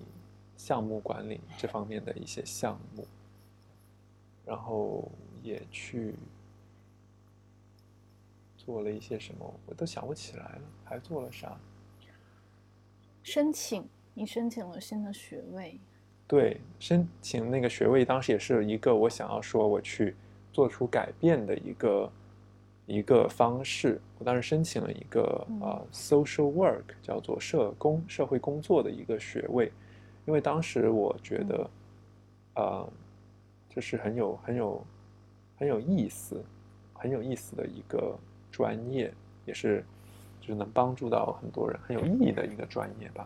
[0.59, 3.07] 项目管理这方面的一些项目，
[4.45, 5.11] 然后
[5.43, 6.15] 也去
[8.69, 11.59] 做了一些什么，我都想不起来了，还做了啥？
[13.23, 15.81] 申请你申请了新的学位，
[16.27, 20.15] 对，申请那个学位，当时也是一个我想要说我去
[20.53, 22.13] 做出改变的一个
[22.85, 23.99] 一个方式。
[24.19, 29.73] 我当时申请了一个嗯呃 social work，叫做社工社会工作的一个学位，
[30.27, 31.71] 因为当时我觉得，
[32.57, 32.93] 呃，
[33.71, 34.85] 就是很有很有
[35.57, 36.45] 很有意思，
[36.93, 38.15] 很有意思的一个
[38.59, 39.15] 专业，
[39.47, 39.85] 也是
[40.41, 43.25] 就是能帮助到很多人，很有意义的一个专业吧。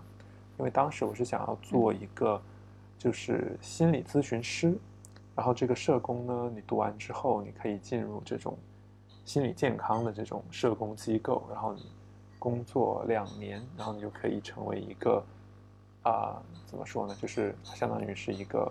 [0.59, 2.39] 因为当时我是想要做一个
[2.99, 4.77] 就是心理咨询师，
[5.35, 8.59] 然后这个社工呢，你读完之后，你可以进入这种
[9.25, 11.87] 心理健康的这种社工机构，然后你
[12.39, 15.25] 工作两年，然后你就可以成为一个
[16.03, 18.71] 啊、怎么说呢，就是相当于是一个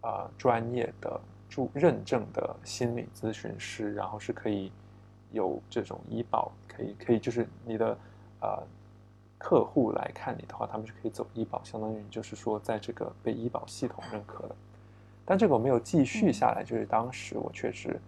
[0.00, 4.72] 啊、专业的注认证的心理咨询师，然后是可以
[5.34, 7.98] 有这种医保，可以可以就是你的
[8.40, 8.62] 呃
[9.36, 14.56] 客户来看你的话，他们是可以走医保，相当于就是说在这个被医保系统认可的。
[15.26, 18.00] 但这个我没有继续下来，就是当时我确实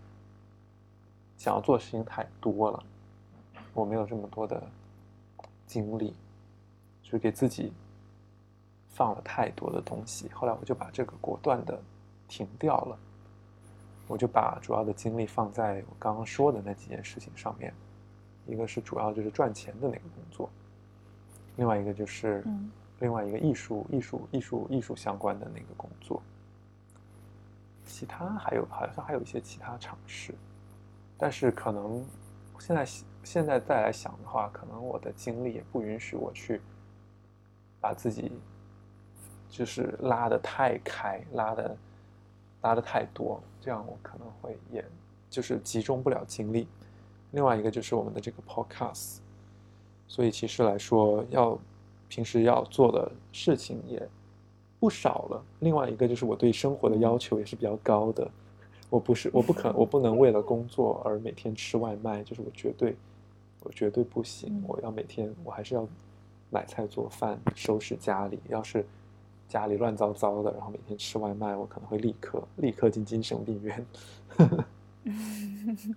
[1.36, 2.82] 想要做的事情太多了，
[3.74, 4.62] 我没有这么多的
[5.66, 6.14] 精力，
[7.02, 7.72] 就是给自己
[8.90, 10.28] 放了太多的东西。
[10.30, 11.78] 后来我就把这个果断的
[12.28, 12.98] 停掉了，
[14.06, 17.72] 我就把主要的精力放在我刚刚说的那几件事情上面，
[18.46, 20.48] 一个是主要就是赚钱的那个工作，
[21.56, 22.44] 另外一个就是
[23.00, 26.22] 另外一个艺术、艺术、艺术、艺术相关的那个工作。
[27.84, 30.34] 其他还有好像还有一些其他尝试，
[31.16, 32.04] 但是可能
[32.58, 32.84] 现在
[33.22, 36.60] 现在再来想的话，可能我的精力也不允许我去
[37.80, 38.32] 把自己
[39.48, 41.76] 就是拉的太开，拉的
[42.62, 44.82] 拉的太多，这样我可能会也
[45.28, 46.66] 就是集中不了精力。
[47.32, 49.18] 另外一个就是我们的这个 podcast，
[50.06, 51.58] 所以其实来说，要
[52.08, 54.08] 平时要做的事情也。
[54.78, 55.42] 不少了。
[55.60, 58.30] 另外一个就是我对生活的要求也是比较高的，
[58.90, 62.94] 我不是我不可我不能为了工作而每天吃外卖，就是我绝对
[63.62, 64.62] 我绝对不行。
[64.68, 65.88] 我要每天我还是要
[66.50, 68.38] 买菜做饭，收拾家里。
[68.48, 68.84] 要是
[69.48, 73.86] 家里乱糟糟的，然后每天吃外卖，我可能会立刻立刻进精神病院。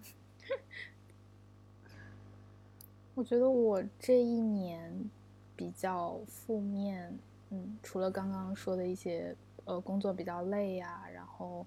[3.16, 5.10] 我觉得我这一年
[5.56, 7.18] 比较负面。
[7.52, 9.36] 嗯，除了刚刚说的一些，
[9.66, 11.66] 呃，工作比较累呀，然后，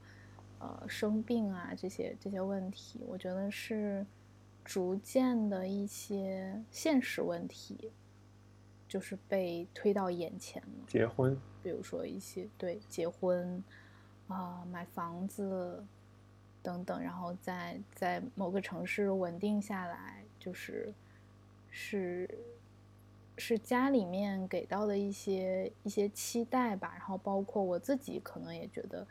[0.60, 4.06] 呃，生病啊这些这些问题，我觉得是
[4.64, 7.90] 逐渐的一些现实问题，
[8.92, 10.84] 就是被推到眼前了。
[10.86, 13.64] 结婚，比如说一些对结婚，
[14.28, 15.82] 啊，买房子
[16.62, 20.92] 等等，然后在在某个城市稳定下来，就是
[21.70, 22.28] 是。
[23.38, 29.04] 是家里面给到的一些一些期待吧，然后包括我自己可能也觉得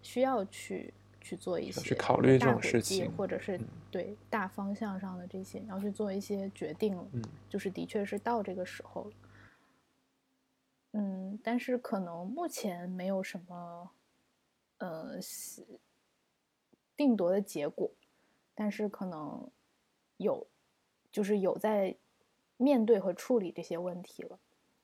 [0.00, 3.60] 需要去去做一些去考虑这种事情，或者是
[3.90, 7.06] 对大方向上的这些要去做一些决定了，
[7.50, 9.10] 就是的确是到这个时候了。
[10.96, 13.90] 嗯，但是可能目前没有什么
[14.78, 15.18] 呃
[16.96, 17.90] 定夺的结果，
[18.54, 19.50] 但是可能
[20.16, 20.46] 有
[21.10, 21.94] 就是有在。
[22.58, 24.38] 面对和处理这些问题了，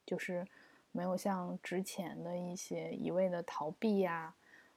[0.04, 0.46] 就是
[0.90, 4.34] 没有像之前的一些一味的逃避呀，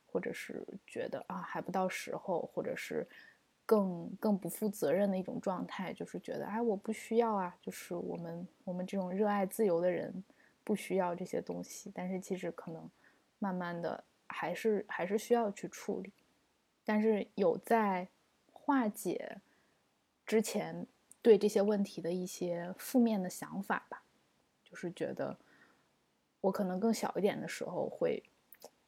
[0.09, 3.05] 或者是觉得啊还不到时候，或者是
[3.65, 10.23] 更更不负责任的一种状态，就是觉得哎我不需要啊，就是我们我们这种热爱自由的人
[10.65, 12.91] 不需要这些东西，但是其实可能
[13.39, 16.11] 慢慢的还是还是需要去处理，
[16.83, 18.09] 但是有在
[18.51, 19.37] 化解
[20.25, 20.85] 之前。
[21.21, 24.03] 对这些问题的一些负面的想法吧，
[24.63, 25.35] 就是觉得
[26.39, 28.23] 我可能更小一点的时候会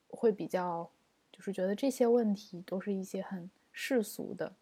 [0.07, 0.87] 会比较，
[1.31, 4.55] 就是觉得这些问题都是一些很世俗的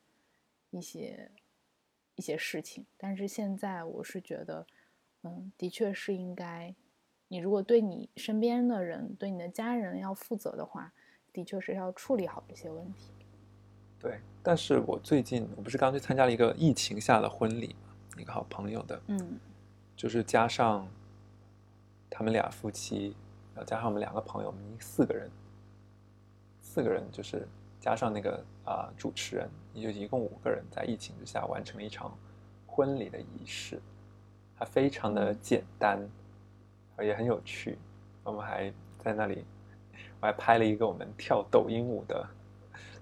[0.69, 1.29] 一些
[2.15, 2.85] 一些事情。
[2.95, 4.65] 但是现在我是觉得，
[5.23, 6.73] 嗯，的确是应该，
[7.27, 10.93] 你如果对你身边的人、对你的家人要负责的话，
[11.33, 13.11] 的确是要处理好这些问题。
[13.99, 19.39] 对，但是我最近我不是刚去参加了一个疫情下的婚礼嘛，一个好朋友的，嗯，
[19.95, 20.87] 就是加上
[22.09, 23.15] 他们俩夫妻，
[23.55, 25.29] 然后加上我们两个朋友，我们四个人，
[26.61, 27.47] 四个人就是
[27.79, 32.15] 加上那个啊主持人，也就一共五个人，在疫情之下完成了一场
[32.67, 33.81] 婚礼的仪式，
[34.55, 35.99] 还非常的简单，
[37.03, 37.77] 也很有趣。
[38.23, 39.43] 我们还在那里，
[40.19, 42.25] 我还拍了一个我们跳抖音舞的。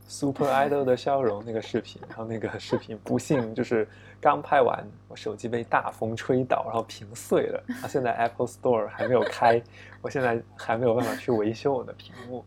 [0.06, 3.88] Super Idol 的笑容那个视频，然后那个视频不幸就是
[4.20, 7.64] 刚拍完，我手机被大风吹倒，然后屏碎了。
[7.82, 9.64] 它现在 Apple Store 还没有开，
[10.02, 12.44] 我现在还没有办法去维修我的屏幕。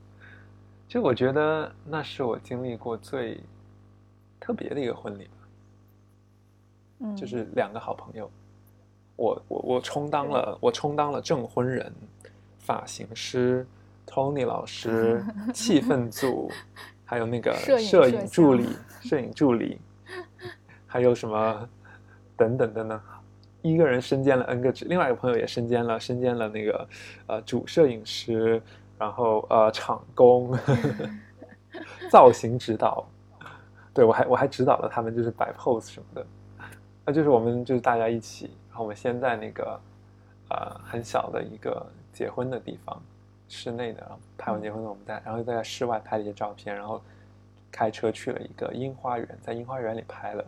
[0.87, 3.41] 就我觉得那是我经历过最
[4.39, 5.49] 特别的一个婚礼吧。
[7.01, 8.31] 嗯，就是两个好朋友，
[9.17, 11.93] 我我我充当了我充当了证婚人、
[12.59, 13.67] 发型师、
[14.07, 16.51] Tony 老师、气氛组。
[17.09, 18.69] 还有那个摄影助理，
[19.01, 19.79] 摄影助理，
[20.89, 21.69] 还有什么
[22.37, 23.01] 等等等等？
[23.63, 26.89] 一个人身兼了 N 个职，另外一个朋友也身兼了身兼了那个
[27.29, 28.61] 呃主摄影师，
[28.99, 30.53] 然后呃场工，
[32.11, 33.07] 造型指导，
[33.95, 36.27] 对我还我还指导了他们就是摆 pose 什么的，
[37.05, 39.81] 那就是我们就是大家一起，然后我们先在那个
[40.51, 43.03] 呃很小的一个结婚的地方。
[43.49, 47.01] 室内的，拍完结婚的，我们在，然后在室外拍了一些照片，然后
[47.73, 50.45] 开车去了一个樱花园，在樱花园里拍了，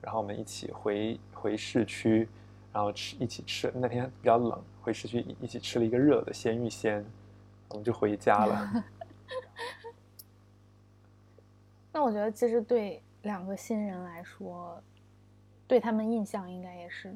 [0.00, 2.28] 然后我们一起回回市区，
[2.72, 3.72] 然后吃一起吃。
[3.74, 7.04] 那天比较冷，回市区一起吃了一个热的鲜芋仙，
[7.70, 8.84] 我们就回家了。
[11.90, 14.80] 那我觉得，其实对两个新人来说，
[15.66, 17.12] 对他们印象应该也是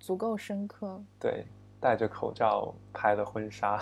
[0.00, 1.00] 足够深刻。
[1.20, 1.46] 对，
[1.78, 3.80] 戴着口罩拍的婚纱，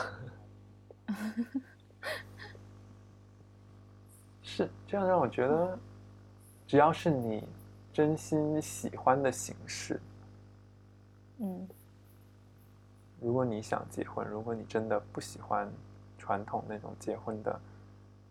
[4.43, 5.79] 是这样让我觉得，
[6.66, 7.49] 只要是你
[7.93, 9.99] 真心喜欢的形式，
[11.39, 11.66] 嗯，
[13.21, 15.73] 如果你想结婚，如果你真的不喜欢
[16.19, 17.61] 传统那种结婚的。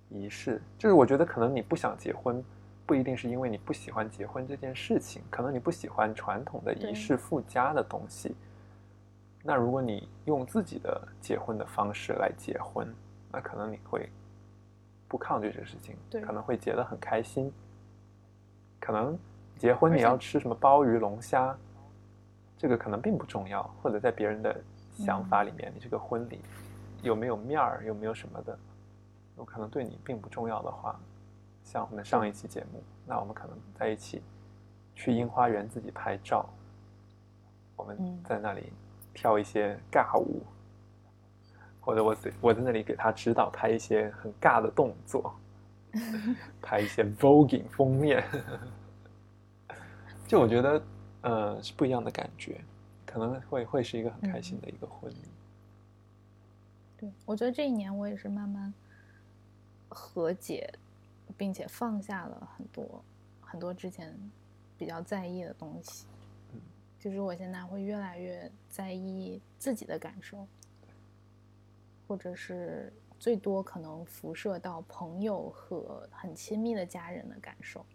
[0.10, 2.42] 仪式就是，我觉得可能你不想结婚，
[2.88, 8.34] 不一定是因为你不喜欢结婚这件事情，可能你不喜欢传统的仪式附加的东西。
[9.44, 12.88] 那如果你用自己的结婚的方式来结婚，
[13.30, 14.10] 那可能你会
[15.08, 17.52] 不抗拒这个事情，可能会结得很开心。
[18.80, 19.20] 可能
[19.58, 21.56] 结婚你要吃什么鲍鱼龙虾，
[22.58, 24.56] 这个可能并不重要，或者在别人的
[24.94, 26.40] 想法里面，你这个婚礼
[27.02, 28.58] 有没有面儿，有没有什么的。
[29.38, 31.00] 有可能对你并不重要的话，
[31.68, 34.22] 像我们上一期节目，那我们可能在一起
[34.96, 36.48] 去樱花园自己拍照，
[37.76, 38.72] 我们在那里
[39.14, 40.42] 跳一些尬舞，
[41.82, 45.36] 或者我我在那里给他指导拍一些很尬的动作，
[46.64, 48.24] 拍一些 voguing 封面，
[50.26, 50.82] 就我觉得
[51.24, 52.62] 呃是不一样的感觉，
[53.06, 55.18] 可能会会是一个很开心的一个婚礼。
[56.96, 58.74] 对，我觉得这一年我也是慢慢。
[59.90, 60.70] 和解，
[61.36, 63.04] 并且放下了很多
[63.42, 64.18] 很多之前
[64.78, 66.06] 比较在意的东西。
[66.54, 66.62] 嗯，
[67.00, 70.48] 就是我现在会越来越在意自己的感受，
[72.08, 77.86] 或者是最多可能辐射到朋友和很亲密的家人的感受。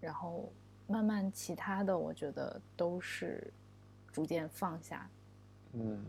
[0.00, 0.52] 然后
[0.86, 3.52] 慢慢其他的，我觉得都是
[4.12, 5.08] 逐渐放下。
[5.72, 6.04] 嗯。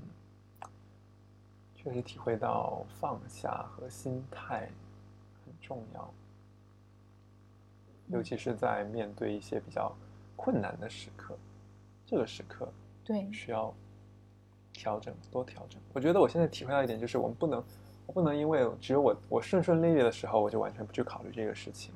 [1.76, 4.85] 确实体会到放下和心态很
[5.66, 6.14] 重要，
[8.10, 9.92] 尤其是在面对一些比较
[10.36, 11.36] 困难的时刻，
[12.06, 12.72] 这个时刻
[13.04, 13.74] 对需要
[14.72, 15.82] 调整，多调整。
[15.92, 17.64] 我觉得我现在体会到一点，就是我们不能，
[18.06, 21.92] 我不能因为只有我我顺顺利利的时候，我就完全不去考虑这个事情。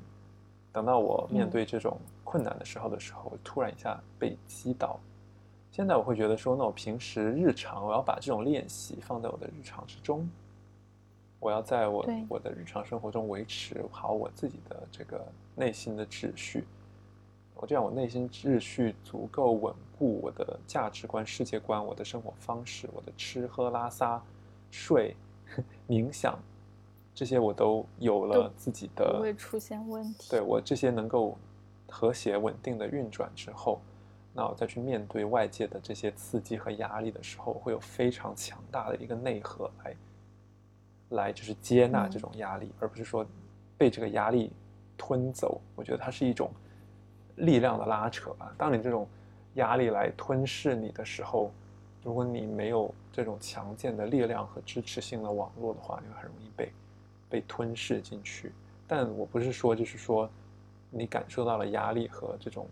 [0.72, 4.98] 等到我面对这种困难的时候的时候，我突然一下被击倒。
[5.70, 10.28] 现在我会觉得说，那我平时日常，我要把这种练习放在我的日常之中。
[11.40, 15.26] 我要在我我的日常生活中维持好我自己的这个
[15.56, 16.64] 内心的秩序。
[17.54, 24.22] 我这样，我内心秩序足够稳固，我的价值观、世界观、我的生活方式、我的吃喝拉撒、
[24.70, 25.16] 睡、
[25.88, 26.38] 冥想，
[27.14, 30.30] 这些我都有了自己的不会出现问题。
[30.30, 31.36] 对我这些能够
[31.88, 33.80] 和谐稳定的运转之后。
[34.32, 39.94] 那我再去面对外界的这些刺激和压力的时候，会有非常强大的一个内核来，
[41.10, 43.24] 来就是接纳这种压力，而不是说
[43.78, 44.50] 被这个压力
[44.96, 45.60] 吞走。
[45.76, 46.50] 我觉得它是一种
[47.36, 48.52] 力量的拉扯吧。
[48.58, 49.06] 当你这种
[49.54, 51.50] 压力来吞噬你的时候，
[52.02, 56.72] 如果你没有这种强健的力量和支持性的网络的话，你会很容易被
[57.28, 58.52] 被吞噬进去。
[58.86, 60.28] 但我不是说就是说
[60.90, 62.66] 你感受到了压力和这种。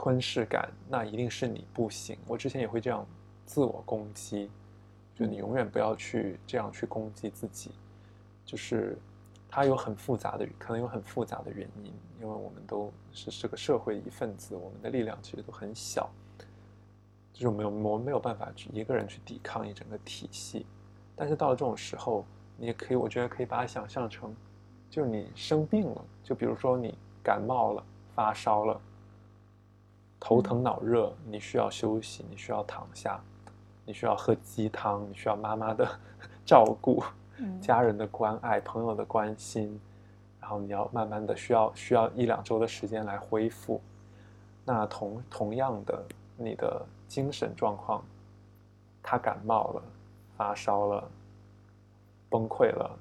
[0.00, 2.16] 吞噬感，那一定是你不行。
[2.28, 3.04] 我之前也会这样
[3.44, 4.48] 自我攻击，
[5.18, 7.72] 就你永远不要去这样去攻击自己。
[8.44, 8.96] 就是
[9.48, 16.08] 它有很复杂的，可能有很复杂的原因，因为我们都是这个社会一份子，我们的力量其实都很小，
[17.32, 20.64] 就是没有我们没有办法去一个人去抵抗一整个体系。
[21.16, 22.24] 但是到了这种时候，
[22.56, 24.34] 你也可以，我觉得可以把它想象成，
[24.88, 28.80] 就是你生病了，就比如说你感冒了、发烧了。
[30.20, 33.22] 头疼脑热，你需要休息，你需要躺下，
[33.88, 35.88] 你需要喝鸡汤，你需要妈妈的
[36.44, 37.02] 照顾，
[37.58, 39.80] 家人的关爱，朋友的关心，
[40.38, 43.80] 然后你要慢慢的需要需要一两周的时间来恢复。
[44.62, 46.04] 那同同样的，
[46.36, 48.04] 你的精神状况，
[49.02, 49.82] 他感冒了，
[50.36, 51.08] 发烧了，
[52.28, 52.94] 崩溃了，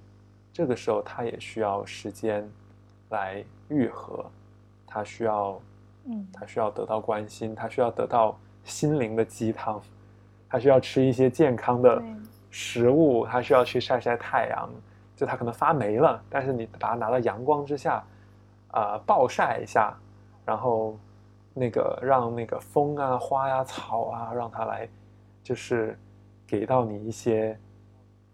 [0.53, 2.49] 这个时候他也需要时间
[3.09, 4.25] 来愈合，
[4.87, 5.59] 他需要。
[6.09, 9.81] 嗯，他需要得到关心，他需要得到心灵的鸡汤，
[10.49, 12.01] 他需要吃一些健康的
[12.49, 14.69] 食物，他需要去晒晒太阳。
[15.15, 18.03] 就他可能发霉了，但是你把它拿到阳光之下，
[18.69, 19.91] 啊，暴晒一下，
[20.45, 20.95] 然后
[21.55, 24.87] 那个让那个风啊、花呀、草啊，让它来，
[25.41, 25.97] 就是
[26.45, 27.57] 给到你一些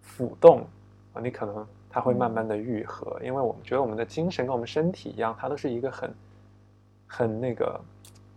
[0.05, 0.67] 抚动
[1.13, 3.17] 啊，你可能它会慢慢的愈合。
[3.23, 6.13] 因为我们觉得我们的精神跟我们身体一样，它都是一个很。
[7.05, 7.79] 很那个，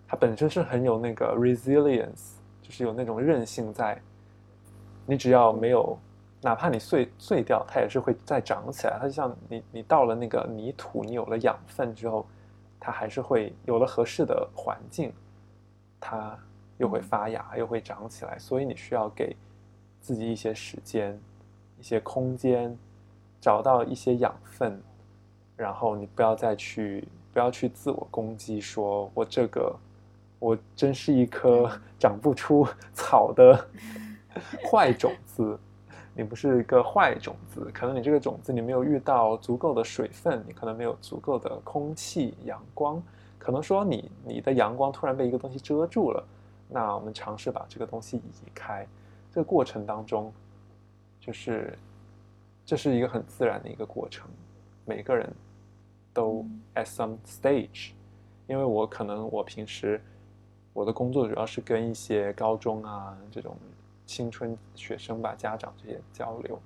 [0.07, 2.35] 它本身是很有那个 resilience，
[2.67, 3.97] 就是有那种韧性在。
[5.07, 5.97] 你只要没有，
[6.43, 8.99] 哪怕你碎碎掉，它也是会再长起来。
[9.01, 12.27] 它就像你你到了那个泥土，你有了养分之后，
[12.81, 15.13] 它还是会有了合适的环境，
[16.01, 16.37] 它
[16.79, 18.37] 又会发芽，又会长起来。
[18.37, 19.37] 所以你需要给
[20.01, 21.17] 自己一些时间、
[21.79, 22.77] 一些空间，
[23.41, 24.83] 找到一些养分，
[25.57, 29.73] 然后你不要再去不要去自我攻击，说我这个
[30.47, 31.69] 我真是一颗
[31.99, 33.69] 长不出草的。
[34.71, 35.59] 坏种子，
[36.15, 43.03] 你不是一个坏种子，可能你这个种子你没有遇到足够的水分，你可能没有足够的空气、阳光，
[43.39, 46.23] 可能说你你的阳光突然被一个东西遮住了，
[46.69, 48.23] 那我们尝试把这个东西移
[48.55, 48.87] 开，
[49.33, 50.31] 这个过程当中，
[51.19, 51.77] 就是
[52.63, 54.29] 这是一个很自然的一个过程，
[54.85, 55.33] 每个人
[56.13, 56.45] 都
[56.75, 57.93] at some stage，
[58.47, 59.99] 因为我可能我平时
[60.77, 63.57] 我的工作主要是跟一些高中啊这种。
[64.05, 66.57] 青春学生吧，家长这些交流，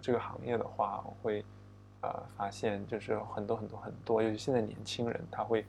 [0.00, 1.44] 这个行业的话，我会
[2.02, 5.64] 呃发现，就是很多很多很多，尤其现在年轻人，他会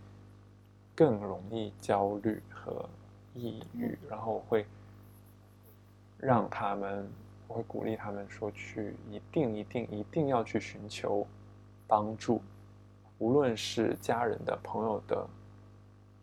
[0.93, 2.87] 更容易焦虑和
[3.33, 4.67] 抑郁，然后会
[6.19, 7.09] 让他们，
[7.47, 11.25] 我会鼓励他们说，去一定一定一定要去寻求
[11.87, 12.39] 帮助，
[13.17, 15.27] 无论是家人的、朋友的、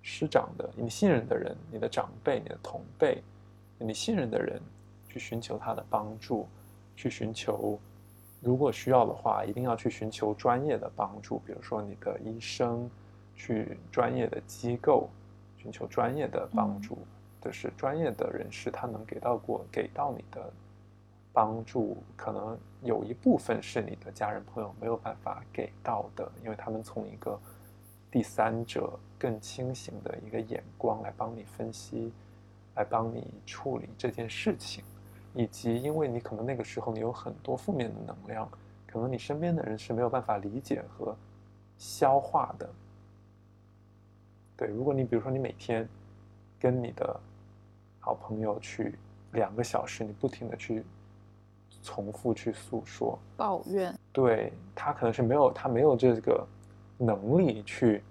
[0.07, 3.21] 师长的，你信任的人，你的长辈、你的同辈，
[3.77, 4.63] 你信任的人。
[5.09, 6.47] 去寻求他的帮助，
[6.95, 7.79] 去寻求，
[8.43, 12.91] 如果需要的话，一定要去寻求专业的帮助，比如说你的医生，
[13.35, 15.09] 去专业的机构
[15.57, 16.99] 寻求专业的帮助，
[17.41, 20.53] 就是专业的人士他能给到过给到你的
[21.33, 27.41] 帮助，可能有一部分是你的家人朋友没有办法给到的，因为他们从一个
[28.17, 32.11] 第三者更清醒的一个眼光来帮你分析，
[32.75, 34.83] 来帮你处理这件事情。
[35.35, 38.51] 以及，因为你可能那个时候你有很多负面的能量，
[38.87, 41.15] 可能你身边的人是没有办法理解和
[41.77, 42.67] 消化的。
[44.57, 45.87] 对，如果你比如说你每天
[46.59, 47.21] 跟你的
[48.01, 48.95] 好朋友去
[49.33, 50.83] 两个小时，你不停的去
[51.83, 56.49] 重复去诉说抱怨，对他可能是没有他没有这个
[56.99, 58.03] 能力去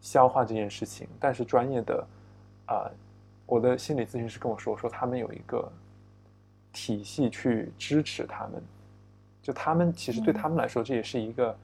[0.00, 1.08] 消化这件事情。
[1.18, 2.06] 但是专业的
[2.66, 2.90] 啊，
[3.46, 5.70] 我的心理咨询师跟我说，说他们有一个。
[6.74, 8.62] 体系去支持他们，
[9.42, 11.54] 就他们其实对他们来说，这也是一个，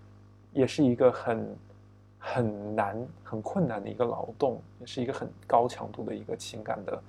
[0.53, 1.57] 也是一个很
[2.19, 7.03] 很难、很困难的一个劳动，也是一个很高强度的一个情感的。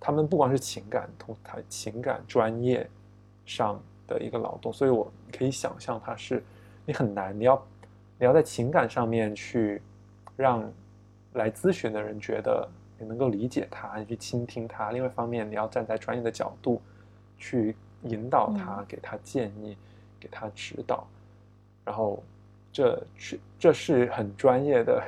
[0.00, 2.90] 他们不光是情感，同他情感专业
[3.46, 6.42] 上的一个劳动，所以我可以想象，他是
[6.84, 7.64] 你很难，你要
[8.18, 9.80] 你要在情感上面去
[10.36, 10.70] 让
[11.34, 14.90] 来咨询的人觉得你能够理解他，你去倾听他。
[14.90, 16.80] 另外一方面，你要站在专业的角度。
[17.40, 19.76] 去引导他，给他建议，
[20.18, 21.06] 给他指导，
[21.84, 22.20] 然后
[22.72, 25.00] 这是这是很专业的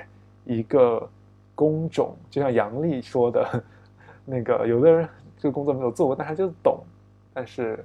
[0.44, 1.10] 一个
[1.56, 3.64] 工种，就像杨丽说的，
[4.24, 6.78] 那个有的人这个工作没有做过，但他就懂，
[7.34, 7.84] 但是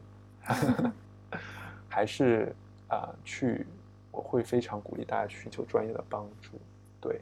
[1.89, 2.55] 还是
[2.87, 3.65] 啊，去
[4.15, 6.57] 我会非常鼓励大家寻求专业的帮助，
[7.01, 7.21] 对，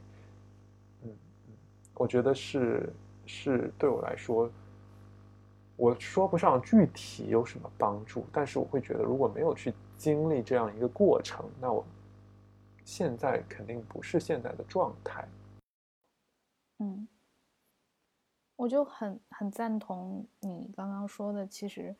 [1.02, 1.10] 嗯
[1.48, 1.54] 嗯，
[1.94, 2.92] 我觉得是
[3.26, 4.50] 是对我来说。
[5.76, 11.84] 我说不上具体有什么帮助，但是我会觉得，如果没有去经历这样一个过程，那我
[12.84, 15.26] 现在肯定不是现在的状态。
[16.78, 17.08] 嗯，
[18.54, 21.96] 我就很很赞同你刚刚说的，其实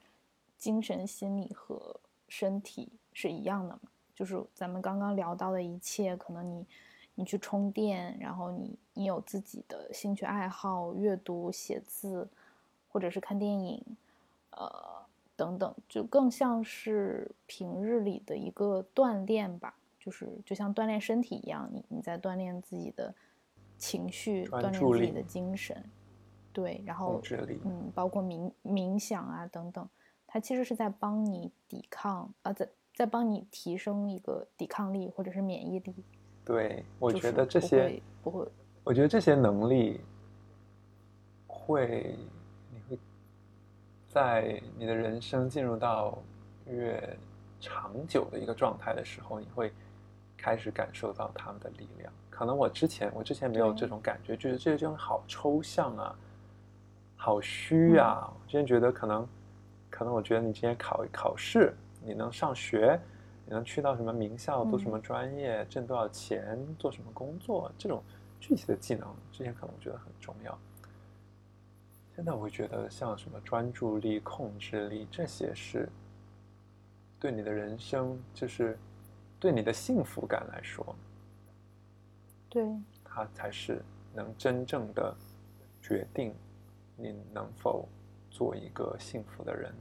[0.56, 6.66] 精神、心理和身体是一样的嘛，就是咱们刚刚聊到的一切，可能你
[7.14, 12.28] 你去充电，然后你你有自己的兴趣爱好，阅读、写字。
[12.94, 13.84] 或者是看电影，
[14.50, 14.70] 呃，
[15.34, 23.12] 等等，就更像是平日里的一个锻炼吧，就是就像锻炼身体一样，你你在锻炼自己的
[23.76, 25.84] 情绪，锻炼自己的精神，
[26.52, 27.20] 对，然后
[27.64, 29.88] 嗯，包括冥冥想啊等等，
[30.24, 35.94] 它其实是在帮你抵抗，啊，在在帮你提升一个抵抗力或者是免疫力。
[36.44, 38.46] 对，我觉得这些不会，
[38.84, 40.00] 我觉得这些能力
[41.46, 42.16] 会。
[42.70, 42.98] 你会
[44.08, 46.18] 在你的人生进入到
[46.66, 47.16] 越
[47.60, 49.72] 长久的一个状态的时候，你会
[50.36, 52.12] 开始感受到他们的力量。
[52.30, 56.16] 可能我之前我之前没有这种感觉，觉得这个就好抽象啊，
[57.16, 58.28] 好虚啊。
[58.28, 59.26] 我之前觉得可能，
[59.88, 61.74] 可能我觉得你今天考考试，
[62.04, 63.00] 你能上学，
[63.46, 68.02] 你能去到什么名校，读什么专业，挣多少钱，做什么工作，这种
[68.38, 70.58] 具体的技能，之前可能我觉得很重要。
[72.14, 75.88] 现在我会觉得像什么专注力、控制力这些是
[77.18, 78.78] 对你的人生，就是
[79.40, 80.94] 对你的幸福感来说，
[82.48, 82.64] 对，
[83.02, 83.82] 它才是
[84.14, 85.16] 能真正的
[85.82, 86.32] 决定
[86.96, 87.88] 你能否
[88.30, 89.74] 做一个幸福的人。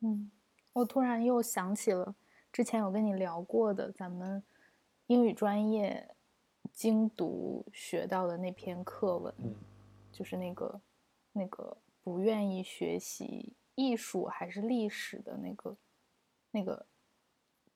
[0.00, 0.30] 嗯，
[0.76, 2.14] 我突然又想起了
[2.52, 4.42] 之前有跟你聊过的咱们
[5.06, 6.14] 英语专业
[6.70, 9.34] 精读学到的那篇课文。
[9.38, 9.54] 嗯。
[10.12, 10.80] 就是那个，
[11.32, 15.76] 那个不愿意学习艺术还是历史的那个，
[16.50, 16.86] 那个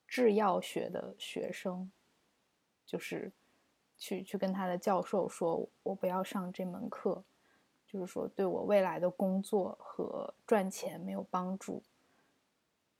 [0.07, 1.91] 制药学的学生，
[2.85, 3.31] 就是
[3.97, 7.23] 去去跟他的教授说，我不要上这门课，
[7.87, 11.81] 就是说对我未来的工作和赚钱没有帮助。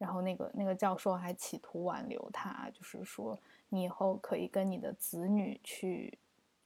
[0.02, 6.18] 然后那个那个教授还企图挽留他，就是说你以后可以跟你的子女去。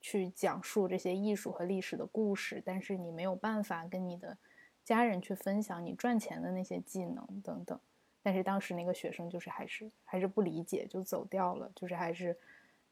[0.01, 4.37] 去讲述这些艺术和历史的故事，但是你没有办法跟你的
[4.83, 7.79] 家人去分享你赚钱的那些技能等等。
[8.21, 12.37] 但是当时那个学生就是还是还是不理解，就走掉了，就是还是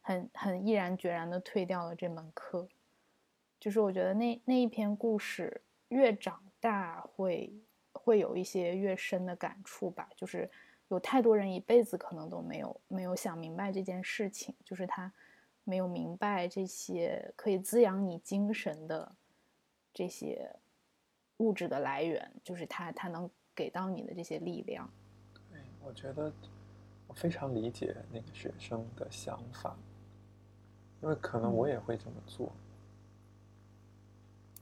[0.01, 2.67] 很很毅然决然的退掉了这门课。
[3.59, 7.53] 就是我觉得那那一篇故事越长大会
[8.03, 10.07] 会有一些越深的感触吧。
[10.15, 10.49] 就是
[10.89, 15.11] 有太多人一辈子可能都没有没有想明白这件事情，就是他。
[15.65, 19.15] 没有明白这些可以滋养你精神的
[19.93, 20.53] 这些
[21.37, 24.91] 物质的来源，就是他他能给到你的这些力量。
[25.49, 26.29] 对，我觉得
[27.07, 29.73] 我非常理解那个学生的想法，
[31.01, 32.51] 因为可能我也会这么做。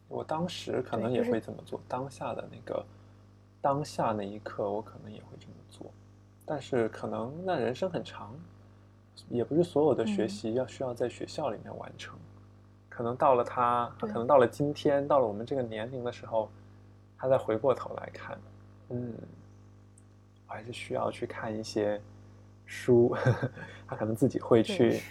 [0.08, 2.86] 我当时可能也会这么做，当下的那个
[3.62, 5.92] 当下那一刻，我可能也会这么做，
[6.46, 8.34] 但是可能那人生很长。
[9.30, 12.18] 也不是所有的学习要需要在学校里面完成，
[12.90, 16.50] 可能到了他，可能到了今天，到了我们这个年龄的时候，
[17.18, 18.38] 他再回过头来看，
[18.90, 19.14] 嗯，
[20.48, 22.02] 我还是需要去看一些
[22.66, 23.16] 书，
[23.86, 25.02] 他可能自己会去。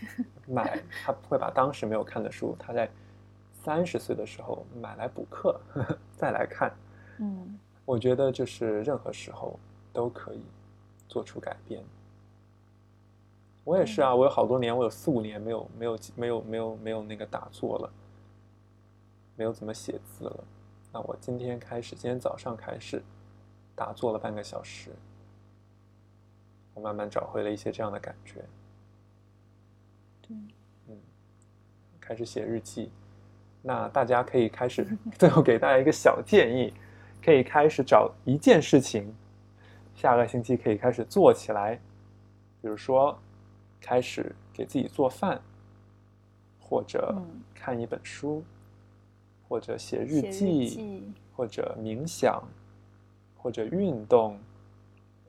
[0.47, 2.91] 买，他会把当时没有看的书，他在
[3.63, 5.61] 三十岁的时候买来补课，
[6.17, 6.73] 再来看。
[7.19, 7.59] 嗯，
[7.91, 9.59] 我觉得就是任何时候
[9.93, 10.41] 都可以
[11.09, 11.83] 做出改变。
[13.65, 17.93] 我也是啊，我有好多年，我有四五年没有没有没有没有没有那个打坐了，
[19.35, 20.45] 没有怎么写字了。
[20.93, 23.03] 那我今天开始，今天早上开始
[23.75, 24.93] 打坐了半个小时，
[26.75, 28.45] 我慢慢找回了一些这样的感觉。
[30.23, 30.37] 对，
[30.87, 30.97] 嗯，
[32.01, 32.93] 开始写日记。
[33.63, 34.87] 那大家可以开始，
[35.19, 36.73] 最后给大家一个小建议，
[37.25, 39.15] 可以开始找一件事情，
[39.95, 41.81] 下个星期可以开始做起来，
[42.61, 43.19] 比如说。
[43.83, 45.41] 开始给自己做饭，
[46.61, 47.17] 或者
[47.55, 48.45] 看一本书，
[49.49, 52.47] 或者写日记，或者冥想，
[53.39, 54.39] 或者运动，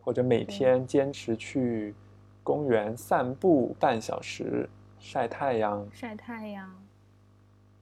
[0.02, 1.96] 或者每天坚持去
[2.44, 4.70] 公园散步半小时，
[5.00, 6.70] 晒太阳，晒太阳，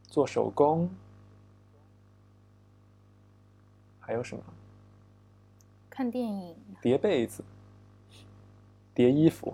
[0.04, 0.88] 做手工，
[4.10, 4.44] 还有什么？
[5.88, 7.44] 看电影，叠被子，
[8.96, 9.54] 叠衣服。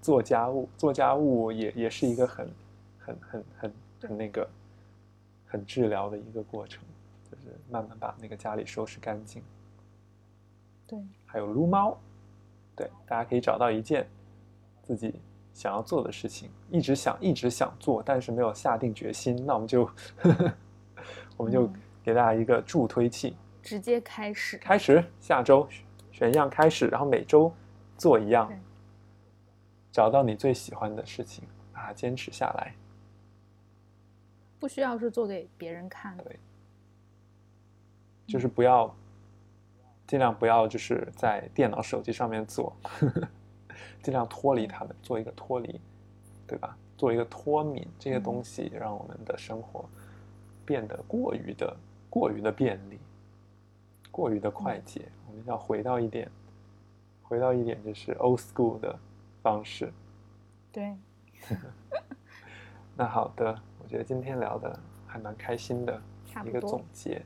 [0.00, 2.50] 做家务，做家务也也是一个很、
[2.98, 4.48] 很、很、很、很那个、
[5.46, 6.82] 很治疗的一个过程，
[7.30, 9.42] 就是慢慢把那个家里收拾干净。
[10.86, 11.98] 对，还有撸猫，
[12.74, 14.08] 对，大家可以找到一件
[14.82, 15.14] 自己
[15.52, 20.54] 想要做的事情，一直想、一直想做，但是没有下定决心，那我们就呵 呵
[21.36, 21.70] 我们就
[22.02, 25.68] 给大家一个助推器，直接开始，开始下周
[26.12, 27.52] 选一样开始，然后每周
[27.96, 28.50] 做一样。
[29.92, 32.74] 找到你最喜欢的事情，把它坚持下来。
[34.58, 36.38] 不需要是做给别人看的，对，
[38.26, 38.94] 就是不要，
[40.06, 42.76] 尽量不要就是在电脑、手机上面做，
[44.02, 45.80] 尽量脱离他们，做一个脱离，
[46.46, 46.76] 对吧？
[46.96, 49.88] 做一个脱敏，这些东西让我们的生活
[50.66, 51.74] 变得过于的、
[52.10, 53.00] 过于的便利，
[54.10, 55.08] 过于的快捷。
[55.28, 56.30] 我们要回到一点，
[57.22, 58.98] 回到一点，就是 old school 的。
[59.42, 59.90] 方式，
[60.70, 60.94] 对，
[62.94, 65.98] 那好的，我觉得今天聊的还蛮开心的，
[66.44, 67.22] 一个总结。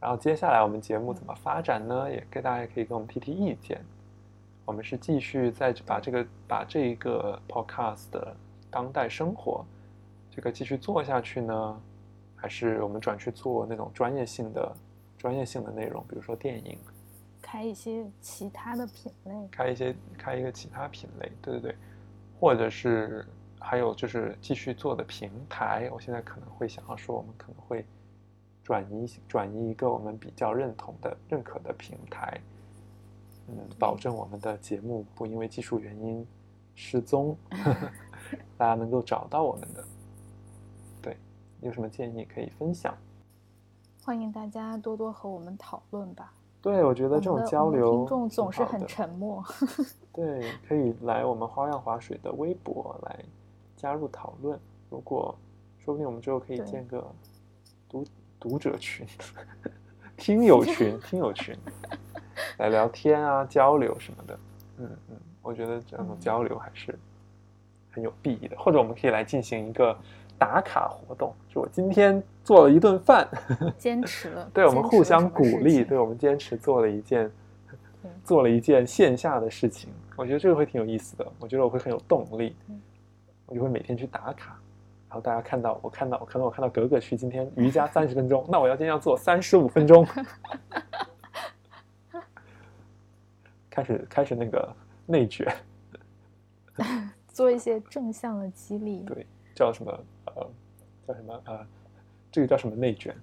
[0.00, 2.10] 然后接下来我们节目怎么发展呢？
[2.10, 3.84] 也跟大家可以给我们提提意见。
[4.64, 8.34] 我们是继续在把这个把这一个 podcast 的
[8.70, 9.62] 当代生活
[10.30, 11.80] 这个继续做下去呢，
[12.34, 14.74] 还是我们转去做那种专业性的
[15.18, 16.78] 专业性的内容，比如说电影？
[17.42, 21.76] 开一些其他的品类，开一些开一个其他品类，对对对，
[22.40, 23.24] 或者是
[23.60, 27.84] 还有就是继续做的平台，我现在可能会想要说，我们可能会
[28.64, 32.40] 转移转移一个我们比较认同的、认可的平台，
[33.46, 36.26] 嗯，保证我们的节目不因为技术原因
[36.74, 37.36] 失踪，
[38.58, 39.84] 大家能够找到我们的。
[41.00, 41.16] 对，
[41.60, 42.92] 有什么建议可以分享？
[44.06, 46.32] 欢迎大家多多和我们讨论吧。
[46.62, 49.44] 对，我觉得这种交流，听众总是很沉默。
[50.12, 53.18] 对，可以来我们花样滑水的微博来
[53.76, 54.56] 加入讨论。
[54.90, 55.36] 如果
[55.80, 57.04] 说不定我们之后可以建个
[57.88, 58.04] 读
[58.38, 59.04] 读者群、
[60.16, 61.56] 听友群、听友群
[62.58, 64.38] 来聊天啊、交流什么的。
[64.76, 66.96] 嗯嗯，我觉得这种交流还是
[67.90, 68.56] 很有裨益的。
[68.56, 69.98] 或者我们可以来进行一个。
[70.38, 73.28] 打卡活动，就我今天做了一顿饭，
[73.78, 74.50] 坚持了。
[74.52, 77.30] 对我们互相鼓励，对我们坚持做了一件，
[78.24, 79.90] 做了一件线下的事情。
[80.16, 81.26] 我觉得这个会挺有意思的。
[81.38, 82.56] 我觉得我会很有动力，
[83.46, 84.58] 我就会每天去打卡。
[85.08, 90.06] 然后大家看到我看到可能我看到格格去今天瑜伽三十分钟， 那我要今天要做三十五分钟，
[93.70, 94.68] 开始开始那个
[95.06, 95.46] 内卷，
[97.28, 99.00] 做一些正向的激励。
[99.00, 100.04] 对，叫什么？
[101.06, 101.66] 呃，叫什么啊？
[102.30, 103.14] 这个叫什么内卷？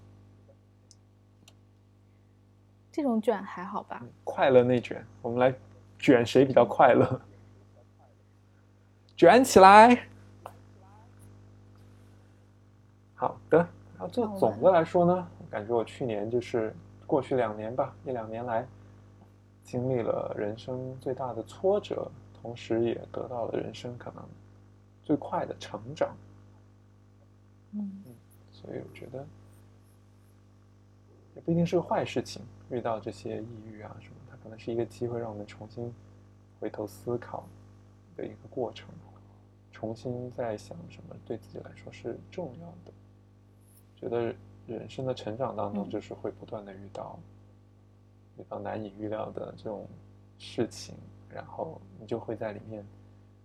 [2.91, 4.03] 这种卷还好吧？
[4.23, 5.53] 快乐内卷，我们来
[5.99, 7.21] 卷谁比较快乐？
[9.15, 10.07] 卷起来！
[13.15, 16.73] 好的，然后这总的来说呢，我感觉我去年就是
[17.07, 18.65] 过去两年吧，一两年来
[19.63, 22.11] 经历了人生最大的挫折，
[22.41, 24.23] 同时也得到了人生可能
[25.03, 26.15] 最快的成长。
[27.73, 28.03] 嗯
[28.51, 29.25] 所以我觉得
[31.35, 32.41] 也不一定是个坏事情。
[32.69, 35.93] 遇到这些抑郁啊什么，它可能是一个机会，让我们重新
[36.59, 37.45] 回头思考
[38.15, 38.89] 的一个过程，
[39.71, 42.91] 重新在想什么对自己来说是重要的。
[43.95, 44.33] 觉得
[44.65, 47.19] 人生的成长当中，就是会不断的遇到
[48.39, 49.85] 遇到难以预料的这种
[50.39, 50.95] 事情，
[51.29, 52.83] 然后你就会在里面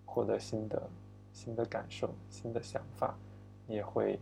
[0.07, 0.89] 获得新的
[1.33, 3.15] 新的感受、新的想法。
[3.69, 4.19] 也会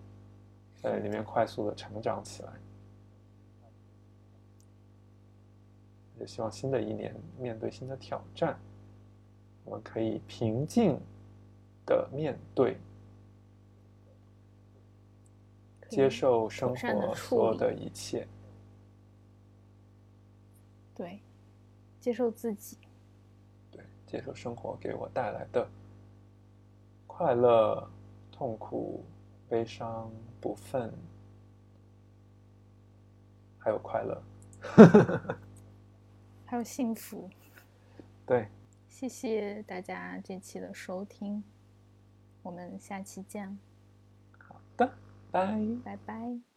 [0.82, 2.52] 在里面快速的成长起来。
[6.18, 8.58] 也希望新的一年面对新的挑战，
[9.64, 10.98] 我们可以平静
[11.84, 12.78] 的面对，
[15.90, 18.26] 接受生活所有的一切。
[20.94, 21.20] 对，
[22.00, 22.78] 接受自己。
[23.70, 25.68] 对，接受生活给我带来的
[27.06, 27.86] 快乐、
[28.32, 29.04] 痛苦。
[29.48, 30.10] 悲伤、
[30.40, 30.92] 不忿，
[33.58, 34.22] 还有快乐，
[36.44, 37.30] 还有幸福。
[38.26, 38.48] 对，
[38.88, 41.44] 谢谢大家这期的收听，
[42.42, 43.58] 我们下期见。
[44.38, 44.92] 好的，
[45.30, 46.55] 拜拜拜。